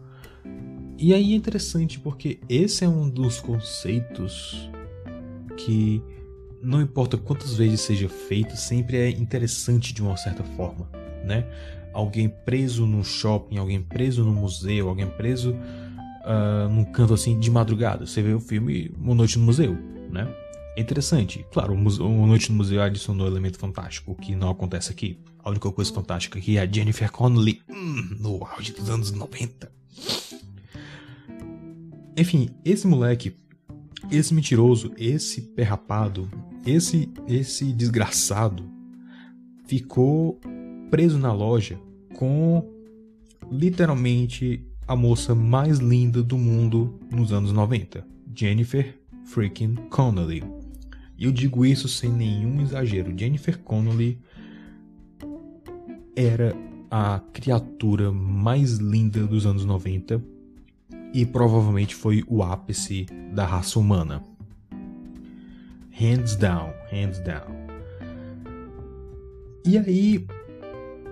[0.97, 4.71] E aí é interessante porque esse é um dos conceitos
[5.59, 6.03] que
[6.63, 10.89] não importa quantas vezes seja feito, sempre é interessante de uma certa forma,
[11.23, 11.47] né?
[11.93, 17.51] Alguém preso num shopping, alguém preso num museu, alguém preso uh, num canto assim de
[17.51, 18.07] madrugada.
[18.07, 19.77] Você vê o filme Uma Noite no Museu,
[20.11, 20.27] né?
[20.77, 21.47] É interessante.
[21.53, 25.19] Claro, Uma Noite no Museu adicionou um elemento fantástico, o que não acontece aqui.
[25.39, 29.71] A única coisa fantástica aqui é a Jennifer Connelly hum, no auge dos anos 90.
[32.17, 33.37] Enfim, esse moleque,
[34.11, 36.29] esse mentiroso, esse perrapado,
[36.67, 38.65] esse esse desgraçado
[39.67, 40.41] ficou
[40.91, 41.79] preso na loja
[42.17, 42.69] com
[43.51, 50.64] literalmente a moça mais linda do mundo nos anos 90, Jennifer freaking Connelly.
[51.17, 53.17] E eu digo isso sem nenhum exagero.
[53.17, 54.19] Jennifer Connelly
[56.17, 56.55] era
[56.91, 60.23] a criatura mais linda dos anos 90
[61.13, 64.23] e provavelmente foi o ápice da raça humana.
[65.91, 67.65] Hands down, hands down.
[69.65, 70.27] E aí,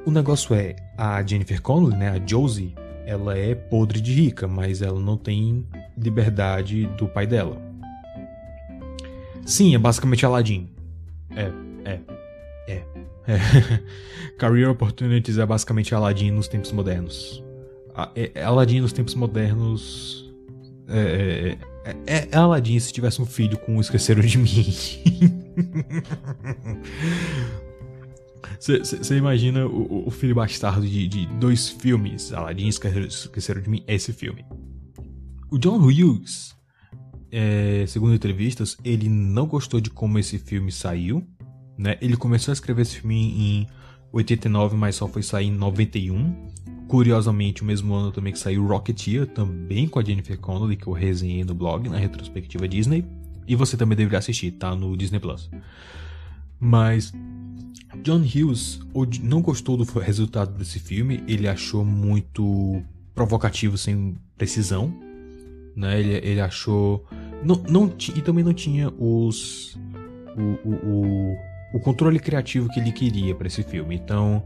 [0.04, 2.74] o negócio é, a Jennifer Connelly, né, a Josie,
[3.06, 5.64] ela é podre de rica, mas ela não tem
[5.96, 7.71] liberdade do pai dela.
[9.44, 10.68] Sim, é basicamente Aladdin.
[11.30, 11.52] É,
[11.84, 12.00] é,
[12.68, 12.82] é.
[13.26, 13.82] é.
[14.38, 17.42] Career Opportunities é basicamente Aladdin nos tempos modernos.
[18.14, 20.32] É, Aladdin nos tempos modernos
[20.88, 24.72] é, é, é é, é, é Aladdin se tivesse um filho com Esqueceram de Mim.
[28.58, 33.82] Você imagina o, o, filho bastardo de, de, dois filmes, Aladdin e Esqueceram de Mim,
[33.88, 34.44] esse filme.
[35.50, 36.54] O John Hughes,
[37.32, 41.26] é, segundo entrevistas, ele não gostou de como esse filme saiu.
[41.78, 41.96] Né?
[42.02, 43.66] Ele começou a escrever esse filme em
[44.12, 46.50] 89, mas só foi sair em 91.
[46.86, 50.92] Curiosamente, o mesmo ano também que saiu Rocketeer, também com a Jennifer Connelly, que eu
[50.92, 53.02] resenhei no blog, na retrospectiva Disney.
[53.48, 55.50] E você também deveria assistir, tá no Disney Plus.
[56.60, 57.12] Mas
[58.02, 58.78] John Hughes
[59.22, 62.82] não gostou do resultado desse filme, ele achou muito
[63.14, 64.94] provocativo sem precisão,
[65.74, 65.98] né?
[65.98, 67.06] Ele, ele achou
[67.44, 69.78] não, não e também não tinha os
[70.36, 71.36] o, o, o,
[71.74, 73.94] o controle criativo que ele queria para esse filme.
[73.94, 74.42] Então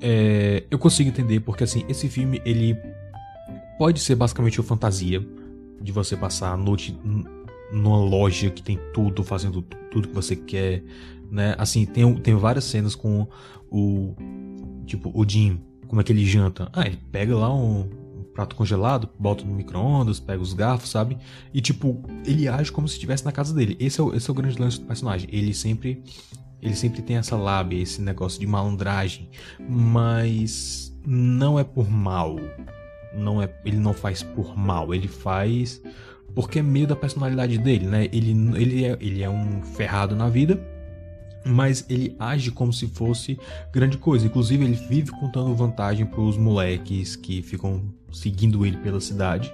[0.00, 2.76] é, eu consigo entender porque assim esse filme ele
[3.78, 5.24] pode ser basicamente uma fantasia
[5.80, 6.98] de você passar a noite
[7.72, 10.82] numa loja que tem tudo, fazendo tudo que você quer,
[11.30, 11.54] né?
[11.56, 13.26] Assim, tem, tem várias cenas com
[13.70, 14.14] o
[14.84, 16.68] tipo o Jim, como é que ele janta.
[16.72, 17.88] Ah, ele pega lá um,
[18.34, 21.18] prato congelado, bota no micro-ondas, pega os garfos, sabe?
[21.52, 23.76] E tipo, ele age como se estivesse na casa dele.
[23.80, 25.28] Esse é o, esse é o grande lance do personagem.
[25.32, 26.02] Ele sempre
[26.62, 29.30] ele sempre tem essa lábia, esse negócio de malandragem,
[29.66, 32.36] mas não é por mal.
[33.14, 35.82] Não é, ele não faz por mal, ele faz
[36.34, 38.04] porque é meio da personalidade dele, né?
[38.12, 40.60] Ele, ele, é, ele é um ferrado na vida,
[41.44, 43.38] mas ele age como se fosse
[43.72, 44.26] grande coisa.
[44.26, 49.52] Inclusive, ele vive contando vantagem para os moleques que ficam seguindo ele pela cidade,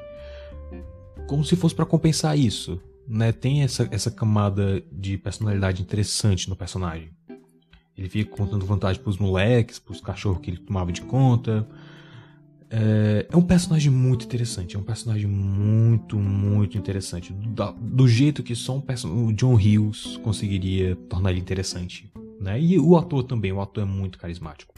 [1.27, 3.33] como se fosse para compensar isso, né?
[3.33, 7.11] Tem essa, essa camada de personalidade interessante no personagem.
[7.97, 11.67] Ele fica contando vantagem para os moleques, para os cachorros que ele tomava de conta,
[12.69, 17.33] é, é, um personagem muito interessante, é um personagem muito, muito interessante.
[17.33, 18.83] Do, do jeito que só um
[19.27, 22.11] o John Hughes conseguiria tornar ele interessante.
[22.41, 22.61] Né?
[22.61, 24.75] E o ator também, o ator é muito carismático.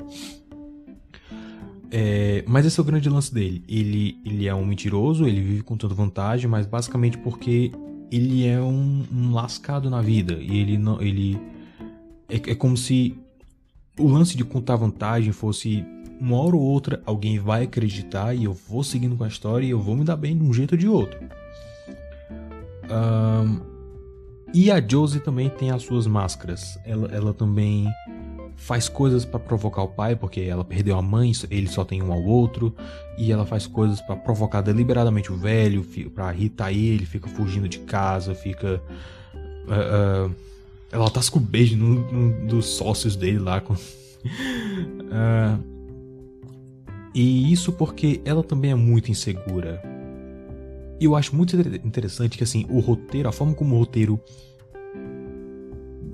[1.90, 3.64] É, mas esse é o grande lance dele.
[3.68, 7.72] Ele, ele é um mentiroso, ele vive contando vantagem, mas basicamente porque
[8.10, 10.34] ele é um, um lascado na vida.
[10.34, 11.00] E ele não.
[11.00, 11.40] Ele.
[12.28, 13.16] É, é como se
[13.98, 15.84] o lance de contar vantagem fosse
[16.20, 19.70] uma hora ou outra alguém vai acreditar e eu vou seguindo com a história e
[19.70, 21.18] eu vou me dar bem de um jeito ou de outro.
[22.90, 23.60] Um,
[24.54, 26.78] e a Josie também tem as suas máscaras.
[26.84, 27.86] Ela, ela também
[28.58, 32.12] faz coisas para provocar o pai, porque ela perdeu a mãe, ele só tem um
[32.12, 32.74] ao outro,
[33.16, 37.78] e ela faz coisas para provocar deliberadamente o velho, para irritar ele, fica fugindo de
[37.78, 38.82] casa, fica.
[39.66, 40.34] Uh, uh,
[40.90, 43.60] ela tasca o beijo no, dos sócios dele lá.
[43.60, 43.78] Com, uh,
[47.14, 49.80] e isso porque ela também é muito insegura.
[51.00, 54.20] E eu acho muito interessante que assim, o roteiro, a forma como o roteiro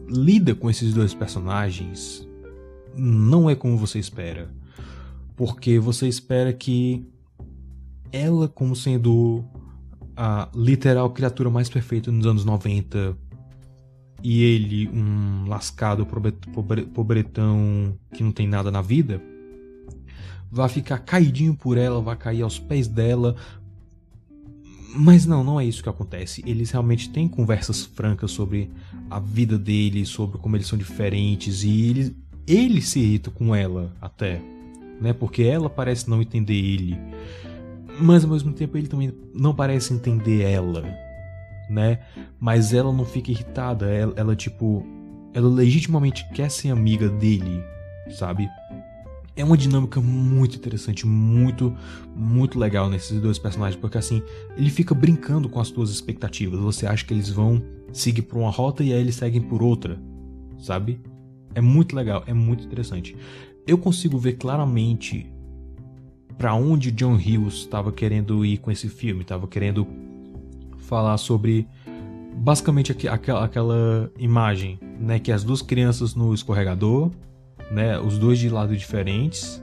[0.08, 2.28] lida com esses dois personagens
[2.96, 4.48] não é como você espera.
[5.36, 7.06] Porque você espera que
[8.12, 9.44] ela, como sendo
[10.16, 13.16] a literal criatura mais perfeita nos anos 90,
[14.22, 16.06] e ele, um lascado
[16.94, 19.20] pobretão que não tem nada na vida,
[20.50, 23.36] vai ficar caidinho por ela, vai cair aos pés dela.
[24.96, 26.42] Mas não, não é isso que acontece.
[26.46, 28.70] Eles realmente têm conversas francas sobre
[29.10, 32.16] a vida deles, sobre como eles são diferentes e ele,
[32.46, 34.40] ele se irrita com ela até,
[35.00, 35.12] né?
[35.12, 36.98] Porque ela parece não entender ele,
[38.00, 40.82] mas ao mesmo tempo ele também não parece entender ela,
[41.68, 42.00] né?
[42.38, 44.84] Mas ela não fica irritada, ela, ela tipo,
[45.32, 47.62] ela legitimamente quer ser amiga dele,
[48.10, 48.48] sabe?
[49.36, 51.74] é uma dinâmica muito interessante, muito,
[52.14, 54.22] muito legal nesses dois personagens, porque assim,
[54.56, 56.60] ele fica brincando com as tuas expectativas.
[56.60, 59.98] Você acha que eles vão seguir por uma rota e aí eles seguem por outra,
[60.58, 61.00] sabe?
[61.54, 63.16] É muito legal, é muito interessante.
[63.66, 65.30] Eu consigo ver claramente
[66.36, 69.86] para onde John Hughes estava querendo ir com esse filme, estava querendo
[70.78, 71.66] falar sobre
[72.36, 77.10] basicamente aquela, aquela imagem, né, que as duas crianças no escorregador
[77.70, 77.98] né?
[77.98, 79.62] Os dois de lados diferentes.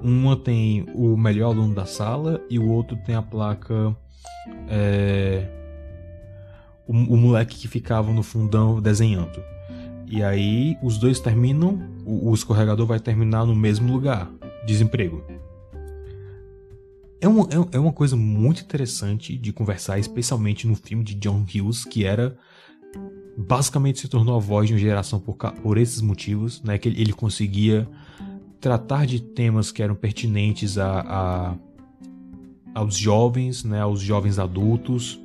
[0.00, 3.96] Uma tem o melhor aluno da sala e o outro tem a placa.
[4.68, 5.48] É,
[6.86, 9.42] o, o moleque que ficava no fundão desenhando.
[10.06, 14.30] E aí os dois terminam, o, o escorregador vai terminar no mesmo lugar
[14.66, 15.24] desemprego.
[17.20, 21.42] É uma, é, é uma coisa muito interessante de conversar, especialmente no filme de John
[21.42, 22.36] Hughes, que era
[23.36, 26.78] basicamente se tornou a voz de uma geração por, por esses motivos, né?
[26.78, 27.88] Que ele, ele conseguia
[28.60, 31.54] tratar de temas que eram pertinentes a, a,
[32.74, 33.80] aos jovens, né?
[33.80, 35.18] Aos jovens adultos.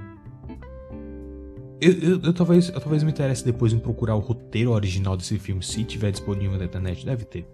[1.79, 5.37] Eu, eu, eu, talvez, eu talvez me interesse depois em procurar o roteiro original desse
[5.37, 7.45] filme, se tiver disponível na internet, deve ter.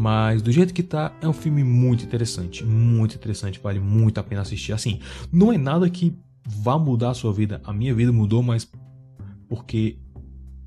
[0.00, 2.64] Mas do jeito que tá, é um filme muito interessante.
[2.64, 4.72] Muito interessante, vale muito a pena assistir.
[4.72, 4.98] Assim,
[5.30, 7.60] não é nada que vá mudar a sua vida.
[7.64, 8.66] A minha vida mudou, mas
[9.46, 9.98] porque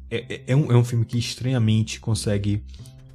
[0.07, 2.63] é, é, é, um, é um filme que estranhamente consegue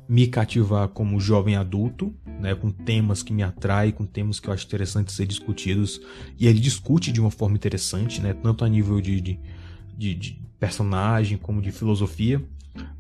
[0.09, 4.53] me cativar como jovem adulto, né, com temas que me atraem, com temas que eu
[4.53, 6.01] acho interessantes ser discutidos,
[6.37, 9.39] e ele discute de uma forma interessante, né, tanto a nível de, de,
[9.97, 12.43] de, de personagem como de filosofia,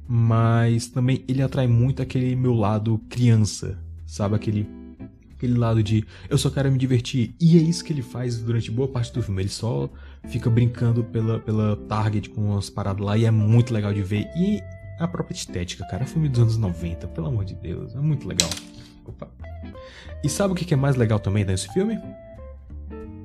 [0.08, 4.66] mas também ele atrai muito aquele meu lado criança, sabe, aquele
[5.36, 7.34] aquele lado de eu só quero me divertir.
[7.40, 9.42] E é isso que ele faz durante boa parte do filme.
[9.42, 9.88] Ele só
[10.28, 14.26] fica brincando pela, pela Target com umas paradas lá e é muito legal de ver.
[14.36, 14.60] E
[14.98, 16.02] a própria estética, cara.
[16.02, 17.94] É filme dos anos 90, pelo amor de Deus.
[17.94, 18.50] É muito legal.
[19.04, 19.28] Opa.
[20.24, 21.96] E sabe o que é mais legal também nesse filme?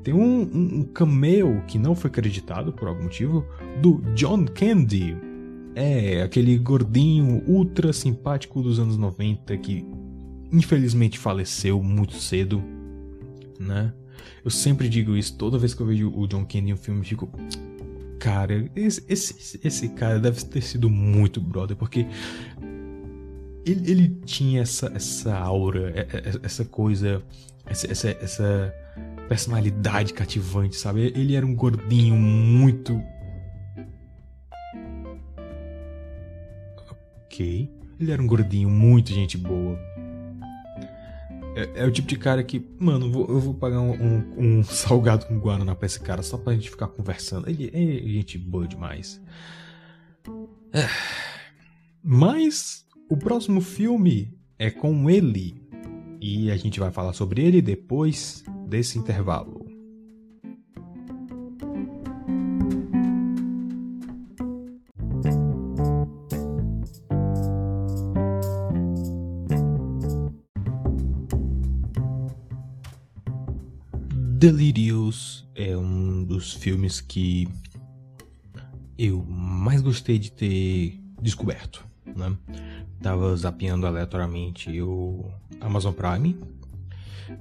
[0.03, 3.45] Tem um, um, um cameo que não foi acreditado por algum motivo
[3.81, 5.32] do John Candy.
[5.76, 9.86] É, aquele gordinho ultra simpático dos anos 90 que
[10.51, 12.63] infelizmente faleceu muito cedo,
[13.59, 13.91] né?
[14.45, 17.03] Eu sempre digo isso, toda vez que eu vejo o John Candy em um filme,
[17.03, 17.30] fico.
[18.19, 22.05] Cara, esse, esse, esse cara deve ter sido muito brother, porque
[23.65, 26.07] ele, ele tinha essa, essa aura,
[26.41, 27.21] essa coisa,
[27.65, 28.74] essa, essa, essa
[29.28, 31.11] personalidade cativante, sabe?
[31.15, 33.01] Ele era um gordinho muito.
[37.34, 37.67] Ok.
[37.99, 39.79] Ele era um gordinho muito gente boa
[41.55, 44.63] é, é, o tipo de cara que, mano, vou, eu vou pagar um, um, um,
[44.65, 47.47] salgado com guaraná pra esse cara só pra gente ficar conversando.
[47.47, 49.21] Ele é gente boa demais.
[50.71, 50.88] É.
[52.03, 55.61] Mas o próximo filme é com ele.
[56.19, 59.62] E a gente vai falar sobre ele depois desse intervalo.
[74.43, 77.47] Delirious é um dos filmes que
[78.97, 82.35] eu mais gostei de ter descoberto, né?
[83.01, 85.31] Tava zapeando aleatoriamente o
[85.61, 86.37] Amazon Prime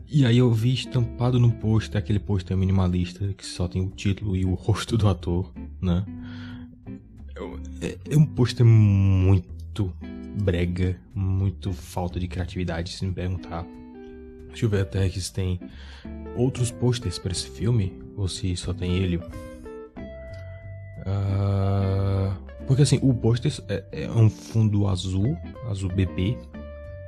[0.09, 4.36] e aí eu vi estampado no pôster aquele pôster minimalista que só tem o título
[4.36, 6.07] e o rosto do ator, né?
[7.80, 9.92] É, é um pôster muito
[10.40, 13.66] brega, muito falta de criatividade, se me perguntar.
[14.53, 15.59] Deixa eu ver até se tem
[16.36, 19.16] outros posters para esse filme, ou se só tem ele.
[21.07, 22.32] Uh,
[22.66, 25.36] porque assim, o pôster é, é, um fundo azul,
[25.68, 26.36] azul bebê,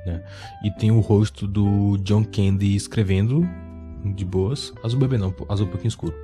[0.05, 0.23] né?
[0.63, 3.47] E tem o rosto do John Candy escrevendo
[4.15, 4.73] de boas.
[4.83, 6.15] Azul bebê não, azul um pouquinho escuro.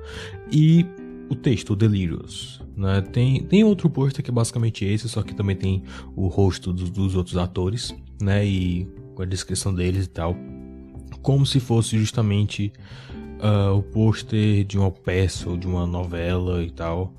[0.50, 0.84] E
[1.30, 2.60] o texto, Delirious.
[2.76, 3.00] Né?
[3.00, 5.84] Tem, tem outro pôster que é basicamente esse, só que também tem
[6.16, 8.44] o rosto dos outros atores, né?
[8.44, 10.36] E com a descrição deles e tal
[11.22, 12.72] como se fosse justamente
[13.40, 17.14] uh, o pôster de uma peça ou de uma novela e tal.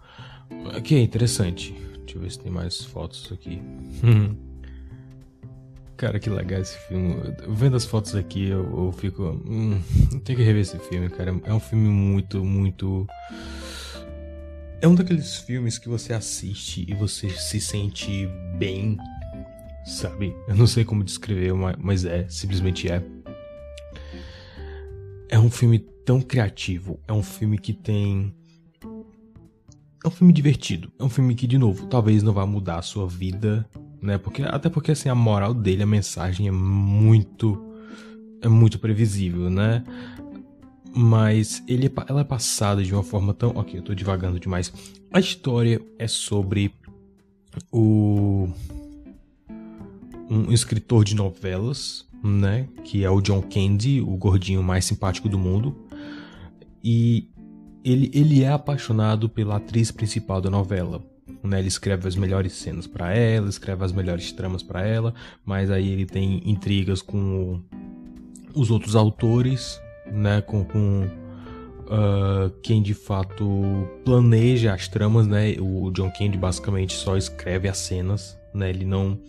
[0.84, 1.74] Que é interessante.
[2.06, 3.62] Deixa eu ver se tem mais fotos aqui.
[6.04, 7.16] cara, que legal esse filme.
[7.48, 9.24] Vendo as fotos aqui, eu, eu fico.
[9.46, 9.80] Hum,
[10.24, 11.34] tem que rever esse filme, cara.
[11.46, 13.08] É um filme muito, muito.
[14.82, 18.28] É um daqueles filmes que você assiste e você se sente
[18.58, 18.98] bem,
[19.86, 20.36] sabe?
[20.46, 23.02] Eu não sei como descrever, mas é, simplesmente é.
[25.34, 28.32] É um filme tão criativo, é um filme que tem.
[30.06, 30.94] É um filme divertido.
[31.00, 33.68] É um filme que, de novo, talvez não vá mudar a sua vida,
[34.00, 34.20] né?
[34.20, 37.60] Porque, até porque assim, a moral dele, a mensagem é muito.
[38.44, 39.84] É muito previsível, né?
[40.96, 43.54] Mas ele, é ela é passada de uma forma tão.
[43.56, 44.72] Ok, eu tô divagando demais.
[45.12, 46.76] A história é sobre
[47.72, 48.48] o.
[50.30, 52.68] Um escritor de novelas né?
[52.86, 55.76] Que é o John Candy, o gordinho mais simpático do mundo.
[56.82, 57.30] E
[57.84, 61.04] ele, ele é apaixonado pela atriz principal da novela,
[61.44, 61.60] né?
[61.60, 65.14] Ele escreve as melhores cenas para ela, escreve as melhores tramas para ela,
[65.46, 67.62] mas aí ele tem intrigas com
[68.56, 70.42] os outros autores, né?
[70.42, 71.08] Com, com
[71.84, 73.46] uh, quem de fato
[74.06, 75.56] planeja as tramas, né?
[75.60, 78.70] O John Candy basicamente só escreve as cenas, né?
[78.70, 79.20] Ele não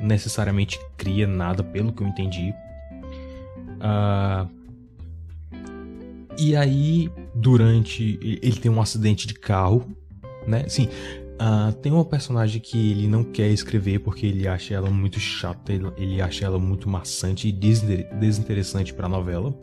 [0.00, 2.54] necessariamente cria nada, pelo que eu entendi.
[3.78, 4.48] Uh,
[6.38, 8.18] e aí, durante.
[8.22, 9.86] Ele tem um acidente de carro,
[10.46, 10.64] né?
[10.68, 10.88] Sim,
[11.40, 15.72] uh, tem uma personagem que ele não quer escrever porque ele acha ela muito chata,
[15.72, 19.54] ele, ele acha ela muito maçante e desinteressante pra novela.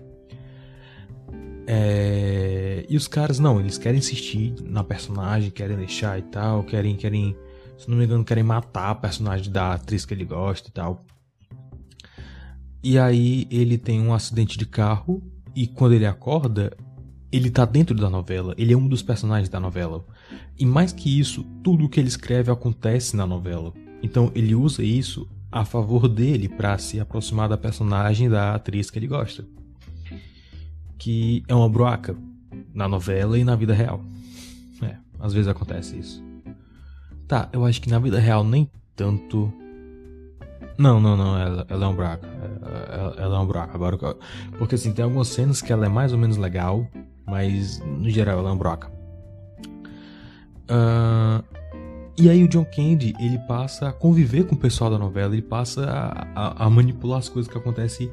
[1.72, 6.96] É, e os caras, não, eles querem insistir na personagem, querem deixar e tal, querem,
[6.96, 7.38] querem,
[7.80, 11.06] se não me engano, querem matar a personagem da atriz que ele gosta e tal.
[12.84, 15.24] E aí ele tem um acidente de carro
[15.56, 16.76] e quando ele acorda,
[17.32, 20.06] ele tá dentro da novela, ele é um dos personagens da novela.
[20.58, 23.74] E mais que isso, tudo o que ele escreve acontece na novela.
[24.04, 29.00] Então ele usa isso a favor dele para se aproximar da personagem da atriz que
[29.00, 29.44] ele gosta
[31.00, 32.16] que é uma broaca
[32.74, 34.04] na novela e na vida real.
[34.84, 36.29] É, às vezes acontece isso.
[37.30, 39.54] Tá, eu acho que na vida real nem tanto.
[40.78, 42.26] Não, não, não, ela, ela é um buraco.
[42.26, 43.76] Ela, ela, é um buraco.
[43.76, 43.98] Agora,
[44.58, 46.86] porque assim, tem algumas cenas que ela é mais ou menos legal,
[47.28, 48.92] mas no geral ela é um buraco.
[50.72, 51.44] Uh,
[52.18, 55.42] e aí o John Candy, ele passa a conviver com o pessoal da novela, ele
[55.42, 58.12] passa a, a, a manipular as coisas que acontecem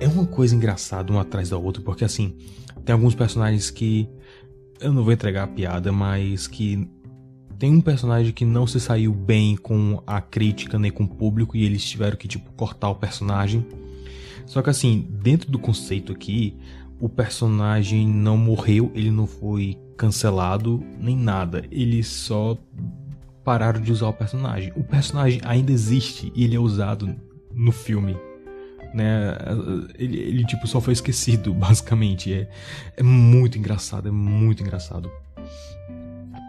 [0.00, 2.36] é uma coisa engraçada uma atrás da outra, porque assim,
[2.84, 4.08] tem alguns personagens que.
[4.80, 6.88] Eu não vou entregar a piada, mas que.
[7.60, 11.54] Tem um personagem que não se saiu bem com a crítica nem com o público
[11.54, 13.66] e eles tiveram que, tipo, cortar o personagem.
[14.46, 16.56] Só que assim, dentro do conceito aqui,
[16.98, 21.62] o personagem não morreu, ele não foi cancelado nem nada.
[21.70, 22.56] Eles só
[23.44, 24.72] pararam de usar o personagem.
[24.74, 27.14] O personagem ainda existe e ele é usado
[27.52, 28.16] no filme
[28.94, 29.36] né?
[29.98, 32.32] Ele, ele, tipo só foi esquecido, basicamente.
[32.32, 32.48] É,
[32.96, 35.10] é muito engraçado, é muito engraçado.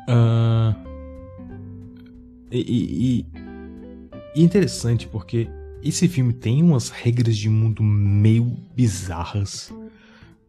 [0.09, 0.91] Uh,
[2.60, 3.26] e, e,
[4.36, 5.47] e interessante porque
[5.84, 8.45] esse filme tem umas regras de mundo meio
[8.76, 9.74] bizarras,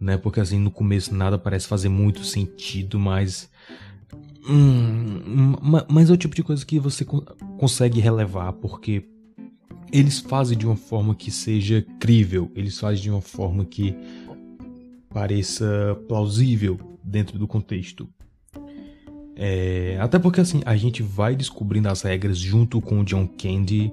[0.01, 0.17] né?
[0.17, 3.51] Porque assim no começo nada parece fazer muito sentido, mas
[4.49, 5.55] Hum,
[5.89, 9.05] mas é o tipo de coisa que você consegue relevar, porque
[9.93, 13.95] eles fazem de uma forma que seja crível, eles fazem de uma forma que
[15.11, 18.09] pareça plausível dentro do contexto.
[19.37, 23.93] É, até porque assim, a gente vai descobrindo as regras junto com o John Candy.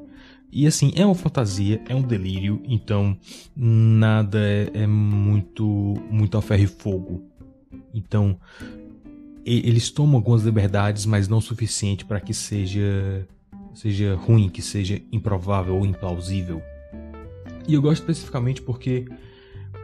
[0.51, 3.15] E assim, é uma fantasia, é um delírio, então
[3.55, 7.23] nada é, é muito, muito a ferro e fogo.
[7.93, 8.35] Então,
[9.45, 13.27] eles tomam algumas liberdades, mas não o suficiente para que seja
[13.73, 16.61] seja ruim, que seja improvável ou implausível.
[17.67, 19.05] E eu gosto especificamente porque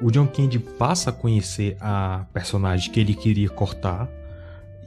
[0.01, 4.09] o John Candy passa a conhecer a personagem que ele queria cortar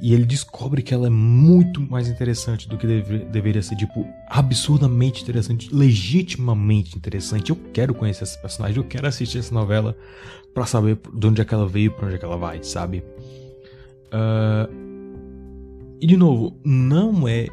[0.00, 4.06] e ele descobre que ela é muito mais interessante do que deve, deveria ser, tipo,
[4.28, 7.50] absurdamente interessante, legitimamente interessante.
[7.50, 9.96] Eu quero conhecer essa personagem, eu quero assistir essa novela
[10.54, 13.02] para saber de onde é que ela veio, para onde é que ela vai, sabe?
[14.12, 14.88] Uh...
[16.00, 17.48] E de novo, não é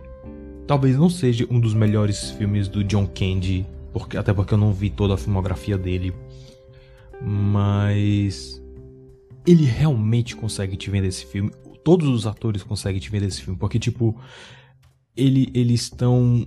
[0.68, 4.74] Talvez não seja um dos melhores filmes do John Candy, porque, até porque eu não
[4.74, 6.14] vi toda a filmografia dele.
[7.22, 8.62] Mas.
[9.46, 11.52] Ele realmente consegue te vender esse filme.
[11.86, 13.58] Todos os atores conseguem te vender esse filme.
[13.58, 14.20] Porque, tipo.
[15.16, 16.46] Ele, eles estão.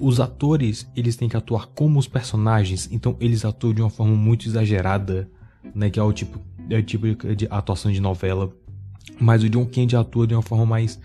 [0.00, 2.88] Os atores, eles têm que atuar como os personagens.
[2.90, 5.30] Então, eles atuam de uma forma muito exagerada.
[5.74, 6.38] Né, que é o tipo,
[6.68, 8.52] é o tipo de atuação de novela.
[9.20, 10.98] Mas o John Candy atua de uma forma mais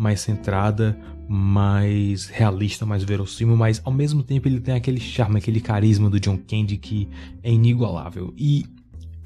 [0.00, 5.60] mais centrada, mais realista, mais verossímil, mas ao mesmo tempo ele tem aquele charme, aquele
[5.60, 7.06] carisma do John Candy que
[7.42, 8.32] é inigualável.
[8.34, 8.64] E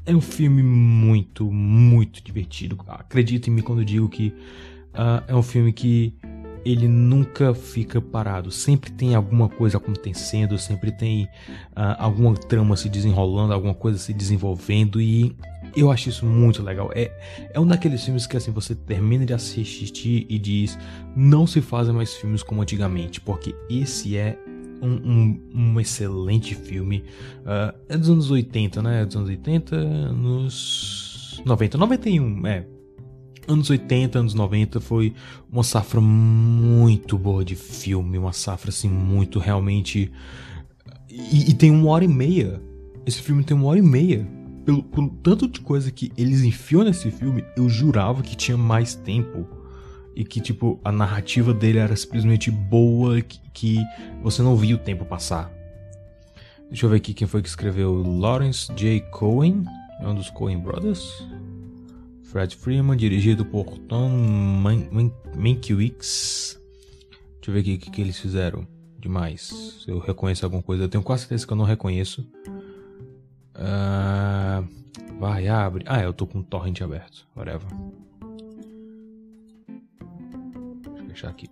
[0.07, 2.79] é um filme muito, muito divertido.
[2.89, 4.35] Acredita em mim quando digo que
[4.95, 6.15] uh, é um filme que
[6.65, 8.51] ele nunca fica parado.
[8.51, 14.13] Sempre tem alguma coisa acontecendo, sempre tem uh, alguma trama se desenrolando, alguma coisa se
[14.13, 15.35] desenvolvendo e
[15.77, 16.91] eu acho isso muito legal.
[16.95, 17.11] É,
[17.53, 20.79] é um daqueles filmes que assim você termina de assistir e diz:
[21.17, 24.39] não se fazem mais filmes como antigamente, porque esse é
[24.85, 27.05] um, um, um excelente filme.
[27.41, 29.03] Uh, é dos anos 80, né?
[29.03, 32.67] É dos anos 80, anos 90, 91, é.
[33.47, 35.13] Anos 80, anos 90 foi
[35.53, 40.11] uma safra muito boa de filme, uma safra assim muito realmente.
[41.11, 42.63] E, e tem uma hora e meia.
[43.05, 44.27] Esse filme tem uma hora e meia
[44.65, 48.95] pelo, pelo tanto de coisa que eles enfiam nesse filme, eu jurava que tinha mais
[48.95, 49.47] tempo.
[50.15, 53.83] E que, tipo, a narrativa dele era simplesmente boa, que, que
[54.23, 55.53] você não via o tempo passar.
[56.69, 58.03] Deixa eu ver aqui quem foi que escreveu.
[58.03, 59.01] Lawrence J.
[59.11, 59.65] Cohen,
[60.01, 61.25] é um dos Cohen Brothers.
[62.23, 64.11] Fred Freeman, dirigido por Tom
[65.37, 66.61] Mankiewicz.
[67.37, 68.67] Deixa eu ver aqui o que, que eles fizeram
[68.99, 69.43] demais.
[69.85, 70.85] Se eu reconheço alguma coisa.
[70.85, 72.27] Eu tenho quase certeza que eu não reconheço.
[73.55, 74.67] Uh,
[75.21, 75.85] vai, abre.
[75.87, 77.27] Ah, eu tô com o torrent aberto.
[77.37, 77.69] Whatever.
[81.15, 81.49] Deixa eu fechar aqui.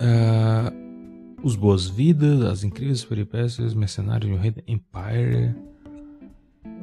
[0.00, 5.54] Uh, os Boas-Vidas, As Incríveis Peripécias, Mercenários de Rei Empire.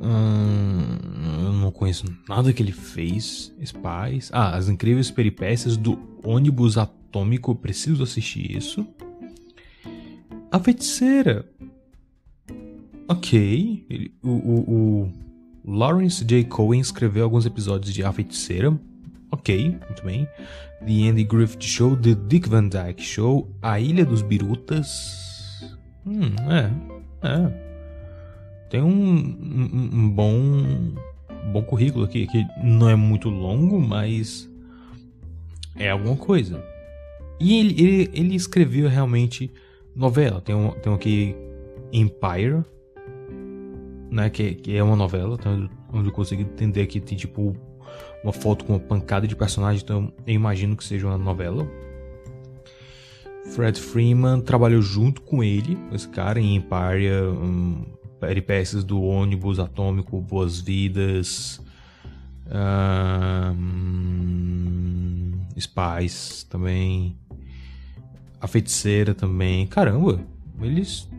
[0.02, 0.98] Hum,
[1.44, 3.54] eu não conheço nada que ele fez.
[3.64, 4.30] Spies.
[4.34, 7.54] Ah, As Incríveis Peripécias do Ônibus Atômico.
[7.56, 8.88] Preciso assistir isso.
[10.50, 11.46] A Feiticeira.
[13.08, 13.86] Ok.
[13.90, 15.14] Ele, o, o, o,
[15.66, 16.46] Lawrence J.
[16.46, 18.80] Cohen escreveu alguns episódios de A Feiticeira.
[19.32, 20.28] Ok, muito bem.
[20.86, 25.68] The Andy Griffith Show, The Dick Van Dyke Show, A Ilha dos Birutas.
[26.06, 27.28] Hum, é.
[27.28, 27.70] É.
[28.70, 30.94] Tem um, um, um bom,
[31.52, 34.50] bom currículo aqui, que não é muito longo, mas
[35.76, 36.64] é alguma coisa.
[37.40, 39.52] E ele, ele, ele escreveu realmente
[39.96, 40.42] novela.
[40.42, 41.36] Tem um, tem aqui
[41.92, 42.64] Empire,
[44.12, 44.30] né?
[44.30, 47.56] Que, que é uma novela, então, onde eu consigo entender que tem tipo
[48.24, 51.68] uma foto com uma pancada de personagens, então eu imagino que seja uma novela.
[53.54, 57.86] Fred Freeman trabalhou junto com ele, esse cara, em Empire, um,
[58.20, 61.60] peripécias do ônibus atômico, boas-vidas,
[63.56, 67.18] um, Spies também,
[68.40, 69.66] a feiticeira também.
[69.68, 70.20] Caramba,
[70.62, 71.10] eles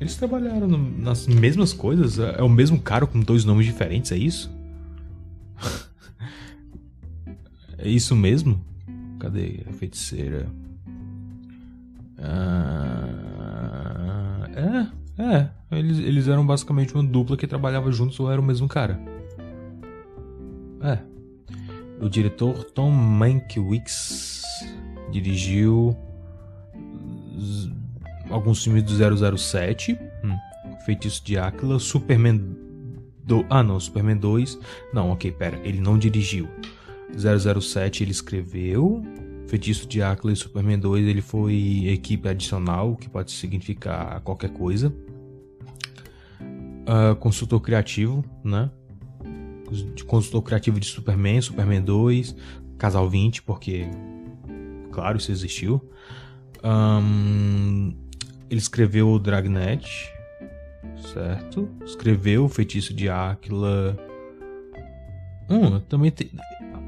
[0.00, 2.18] eles trabalharam nas mesmas coisas?
[2.18, 4.57] É, é o mesmo cara com dois nomes diferentes, é isso?
[7.88, 8.62] É isso mesmo?
[9.18, 10.46] Cadê a feiticeira?
[12.18, 13.18] Ah,
[14.54, 14.86] é,
[15.22, 15.48] é.
[15.70, 19.00] Eles, eles eram basicamente uma dupla que trabalhava juntos ou era o mesmo cara.
[20.82, 20.98] É.
[22.00, 24.42] O diretor Tom Mankiewicz
[25.10, 25.96] dirigiu
[28.30, 28.92] alguns filmes do
[29.36, 30.36] 007, hum,
[30.84, 32.56] Feitiço de Áquila, Superman
[33.50, 34.58] ah não, Superman 2,
[34.92, 36.48] não, ok, pera, ele não dirigiu.
[37.16, 39.02] 007 ele escreveu,
[39.46, 44.94] Feitiço de Áquila e Superman 2 ele foi equipe adicional, que pode significar qualquer coisa.
[46.40, 48.70] Uh, consultor criativo, né?
[50.06, 52.34] Consultor criativo de Superman, Superman 2,
[52.78, 53.86] Casal 20, porque,
[54.90, 55.82] claro, isso existiu.
[56.64, 57.94] Um,
[58.50, 59.86] ele escreveu o Dragnet,
[61.12, 61.68] certo?
[61.84, 63.96] Escreveu o Feitiço de Áquila.
[65.50, 66.30] Hum, também te...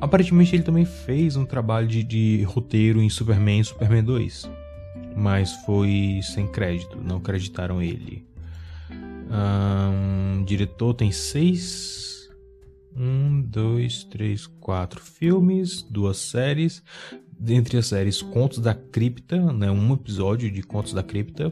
[0.00, 4.50] Aparentemente ele também fez um trabalho de, de roteiro em Superman e Superman 2.
[5.16, 8.24] Mas foi sem crédito, não acreditaram ele.
[9.30, 12.30] Um, diretor tem seis.
[12.96, 16.82] Um, dois, três, quatro filmes, duas séries
[17.40, 21.50] dentre as séries Contos da Cripta, né, um episódio de Contos da Cripta,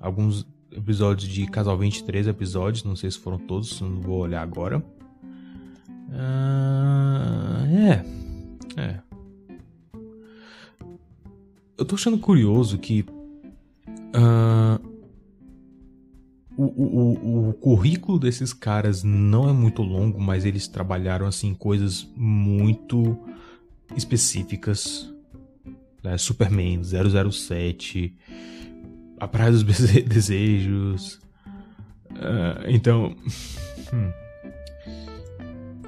[0.00, 4.82] alguns episódios de Casal 23 episódios, não sei se foram todos, não vou olhar agora.
[6.16, 8.04] Uh, é,
[8.80, 9.00] é.
[11.76, 13.04] Eu tô achando curioso que
[14.14, 14.80] uh,
[16.56, 22.08] o, o, o, currículo desses caras não é muito longo, mas eles trabalharam assim coisas
[22.16, 23.18] muito
[23.94, 25.14] específicas
[26.06, 26.16] né?
[26.16, 28.14] Superman 007,
[29.18, 29.64] A Praia dos
[30.06, 31.20] Desejos.
[32.12, 33.14] Uh, então.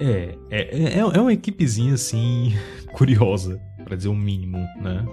[0.01, 2.55] É, é, é, é uma equipezinha assim,
[2.93, 5.07] curiosa, para dizer o um mínimo, né?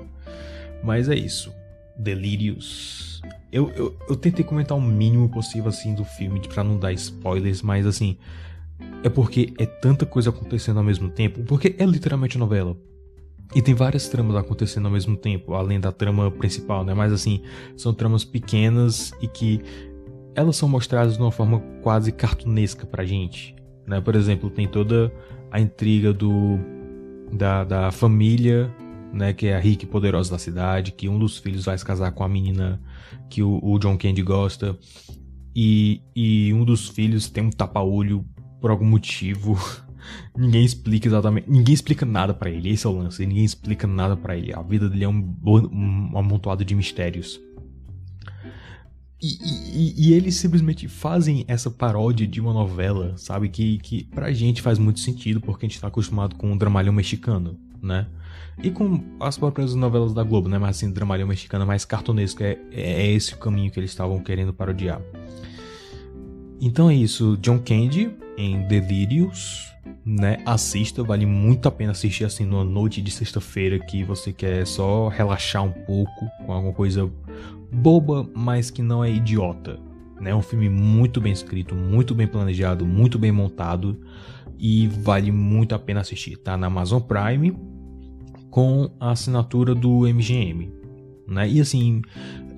[0.84, 1.54] Mas é isso.
[1.98, 3.22] Delírios.
[3.52, 7.62] Eu, eu, eu tentei comentar o mínimo possível assim do filme para não dar spoilers,
[7.62, 8.18] mas assim.
[9.04, 11.44] É porque é tanta coisa acontecendo ao mesmo tempo.
[11.44, 12.76] Porque é literalmente novela.
[13.54, 16.94] E tem várias tramas acontecendo ao mesmo tempo, além da trama principal, né?
[16.94, 17.42] Mas assim,
[17.78, 19.62] são tramas pequenas e que
[20.36, 23.55] elas são mostradas de uma forma quase cartunesca pra gente,
[23.88, 24.02] né?
[24.02, 25.12] Por exemplo, tem toda
[25.52, 26.60] a intriga do
[27.32, 28.74] da, da família,
[29.12, 31.84] né, que é a rica e poderosa da cidade, que um dos filhos vai se
[31.84, 32.80] casar com a menina
[33.30, 34.78] que o, o John Candy gosta,
[35.56, 38.26] e, e um dos filhos tem um tapa-olho
[38.62, 39.58] por algum motivo
[40.38, 41.50] Ninguém explica exatamente.
[41.50, 42.70] Ninguém explica nada para ele.
[42.70, 43.26] Esse é o lance.
[43.26, 44.54] Ninguém explica nada para ele.
[44.54, 47.40] A vida dele é um, um amontoado de mistérios.
[49.26, 53.50] E, e, e, eles simplesmente fazem essa paródia de uma novela, sabe?
[53.50, 56.94] Que, que pra gente faz muito sentido, porque a gente tá acostumado com o dramalhão
[56.94, 58.06] mexicano, né?
[58.62, 60.60] E com as próprias novelas da Globo, né?
[60.60, 62.44] Mas assim, dramalhão mexicano mais cartunesco.
[62.44, 65.02] É, é esse o caminho que eles estavam querendo parodiar.
[66.62, 67.36] Então é isso.
[67.42, 69.74] John Candy em Delirious,
[70.06, 70.38] né?
[70.46, 75.08] Assista, vale muito a pena assistir assim numa noite de sexta-feira que você quer só
[75.08, 77.12] relaxar um pouco com alguma coisa
[77.76, 79.80] boba, mas que não é idiota.
[80.20, 80.32] Né?
[80.32, 84.00] É um filme muito bem escrito, muito bem planejado, muito bem montado
[84.58, 86.38] e vale muito a pena assistir.
[86.38, 87.56] Tá na Amazon Prime
[88.50, 90.72] com a assinatura do MGM.
[91.28, 91.50] Né?
[91.50, 92.02] E assim,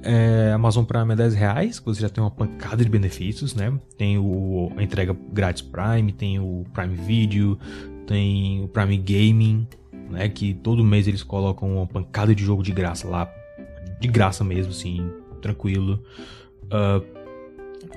[0.04, 3.78] é, Amazon Prime é 10 reais, você já tem uma pancada de benefícios, né?
[3.98, 7.58] Tem o, a entrega grátis Prime, tem o Prime Video,
[8.06, 9.68] tem o Prime Gaming,
[10.10, 10.30] né?
[10.30, 13.30] Que todo mês eles colocam uma pancada de jogo de graça lá.
[14.00, 15.10] De graça mesmo, assim,
[15.42, 16.04] tranquilo.
[16.66, 17.18] Uh,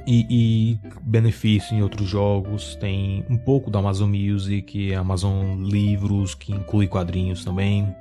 [0.07, 6.53] e, e benefício em outros jogos, tem um pouco da Amazon Music, Amazon Livros, que
[6.53, 7.95] inclui quadrinhos também.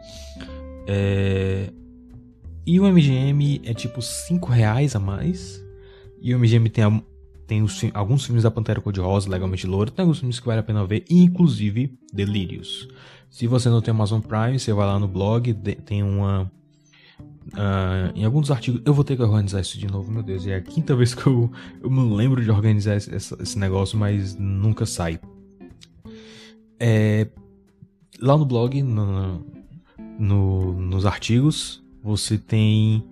[0.87, 1.71] É,
[2.65, 5.63] e o MGM é tipo 5 reais a mais.
[6.21, 7.03] E o MGM tem,
[7.47, 10.63] tem os, alguns filmes da Pantera Cor-de-Rosa, Legalmente Louro, tem alguns filmes que vale a
[10.63, 12.87] pena ver, inclusive Delírios.
[13.29, 15.53] Se você não tem Amazon Prime, você vai lá no blog,
[15.85, 16.51] tem uma.
[17.49, 18.81] Uh, em alguns artigos.
[18.85, 20.45] Eu vou ter que organizar isso de novo, meu Deus.
[20.45, 21.51] É a quinta vez que eu,
[21.81, 25.19] eu me lembro de organizar esse, esse negócio, mas nunca sai.
[26.79, 27.27] É,
[28.21, 29.43] lá no blog, no,
[30.19, 33.03] no, nos artigos, você tem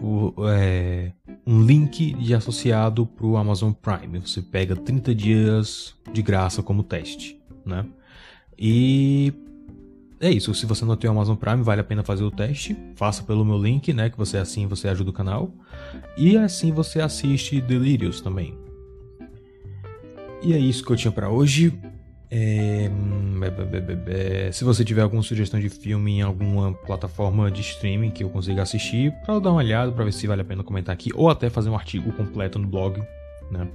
[0.00, 1.12] o, é,
[1.46, 4.18] um link de associado para o Amazon Prime.
[4.18, 7.86] Você pega 30 dias de graça como teste, né?
[8.58, 9.32] E
[10.24, 10.54] é isso.
[10.54, 12.76] Se você não tem o Amazon Prime, vale a pena fazer o teste.
[12.94, 14.08] Faça pelo meu link, né?
[14.08, 15.52] Que você assim você ajuda o canal.
[16.16, 18.56] E assim você assiste Delirious também.
[20.42, 21.78] E é isso que eu tinha para hoje.
[22.30, 22.90] É...
[24.52, 28.62] Se você tiver alguma sugestão de filme em alguma plataforma de streaming que eu consiga
[28.62, 31.48] assistir, para dar uma olhada, para ver se vale a pena comentar aqui, ou até
[31.50, 33.00] fazer um artigo completo no blog,
[33.50, 33.68] né?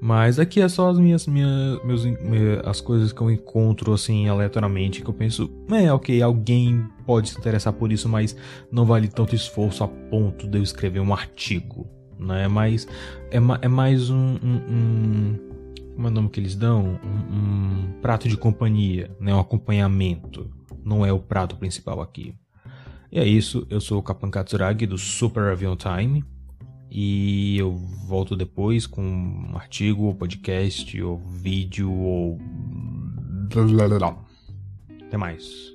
[0.00, 2.06] Mas aqui é só as minhas, meus,
[2.64, 7.38] as coisas que eu encontro assim aleatoriamente que eu penso, é ok, alguém pode se
[7.38, 8.34] interessar por isso, mas
[8.72, 11.86] não vale tanto esforço a ponto de eu escrever um artigo,
[12.18, 12.48] né?
[12.48, 12.88] Mas
[13.30, 15.50] é, é mais um, um, um
[15.94, 16.98] como é o nome que eles dão?
[17.04, 19.34] Um, um prato de companhia, né?
[19.34, 20.50] um acompanhamento.
[20.82, 22.34] Não é o prato principal aqui.
[23.12, 26.24] E é isso, eu sou o Kapan Katsuragi do Super Avion Time.
[26.90, 27.72] E eu
[28.06, 32.38] volto depois com um artigo, ou podcast, ou vídeo, ou.
[35.06, 35.70] Até mais.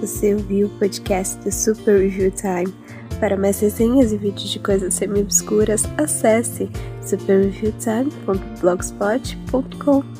[0.00, 2.74] Você ouviu o podcast do Super Review Time.
[3.20, 6.70] Para mais resenhas e vídeos de coisas semi-obscuras, acesse
[7.12, 10.19] It's a very few time from blogspot.com.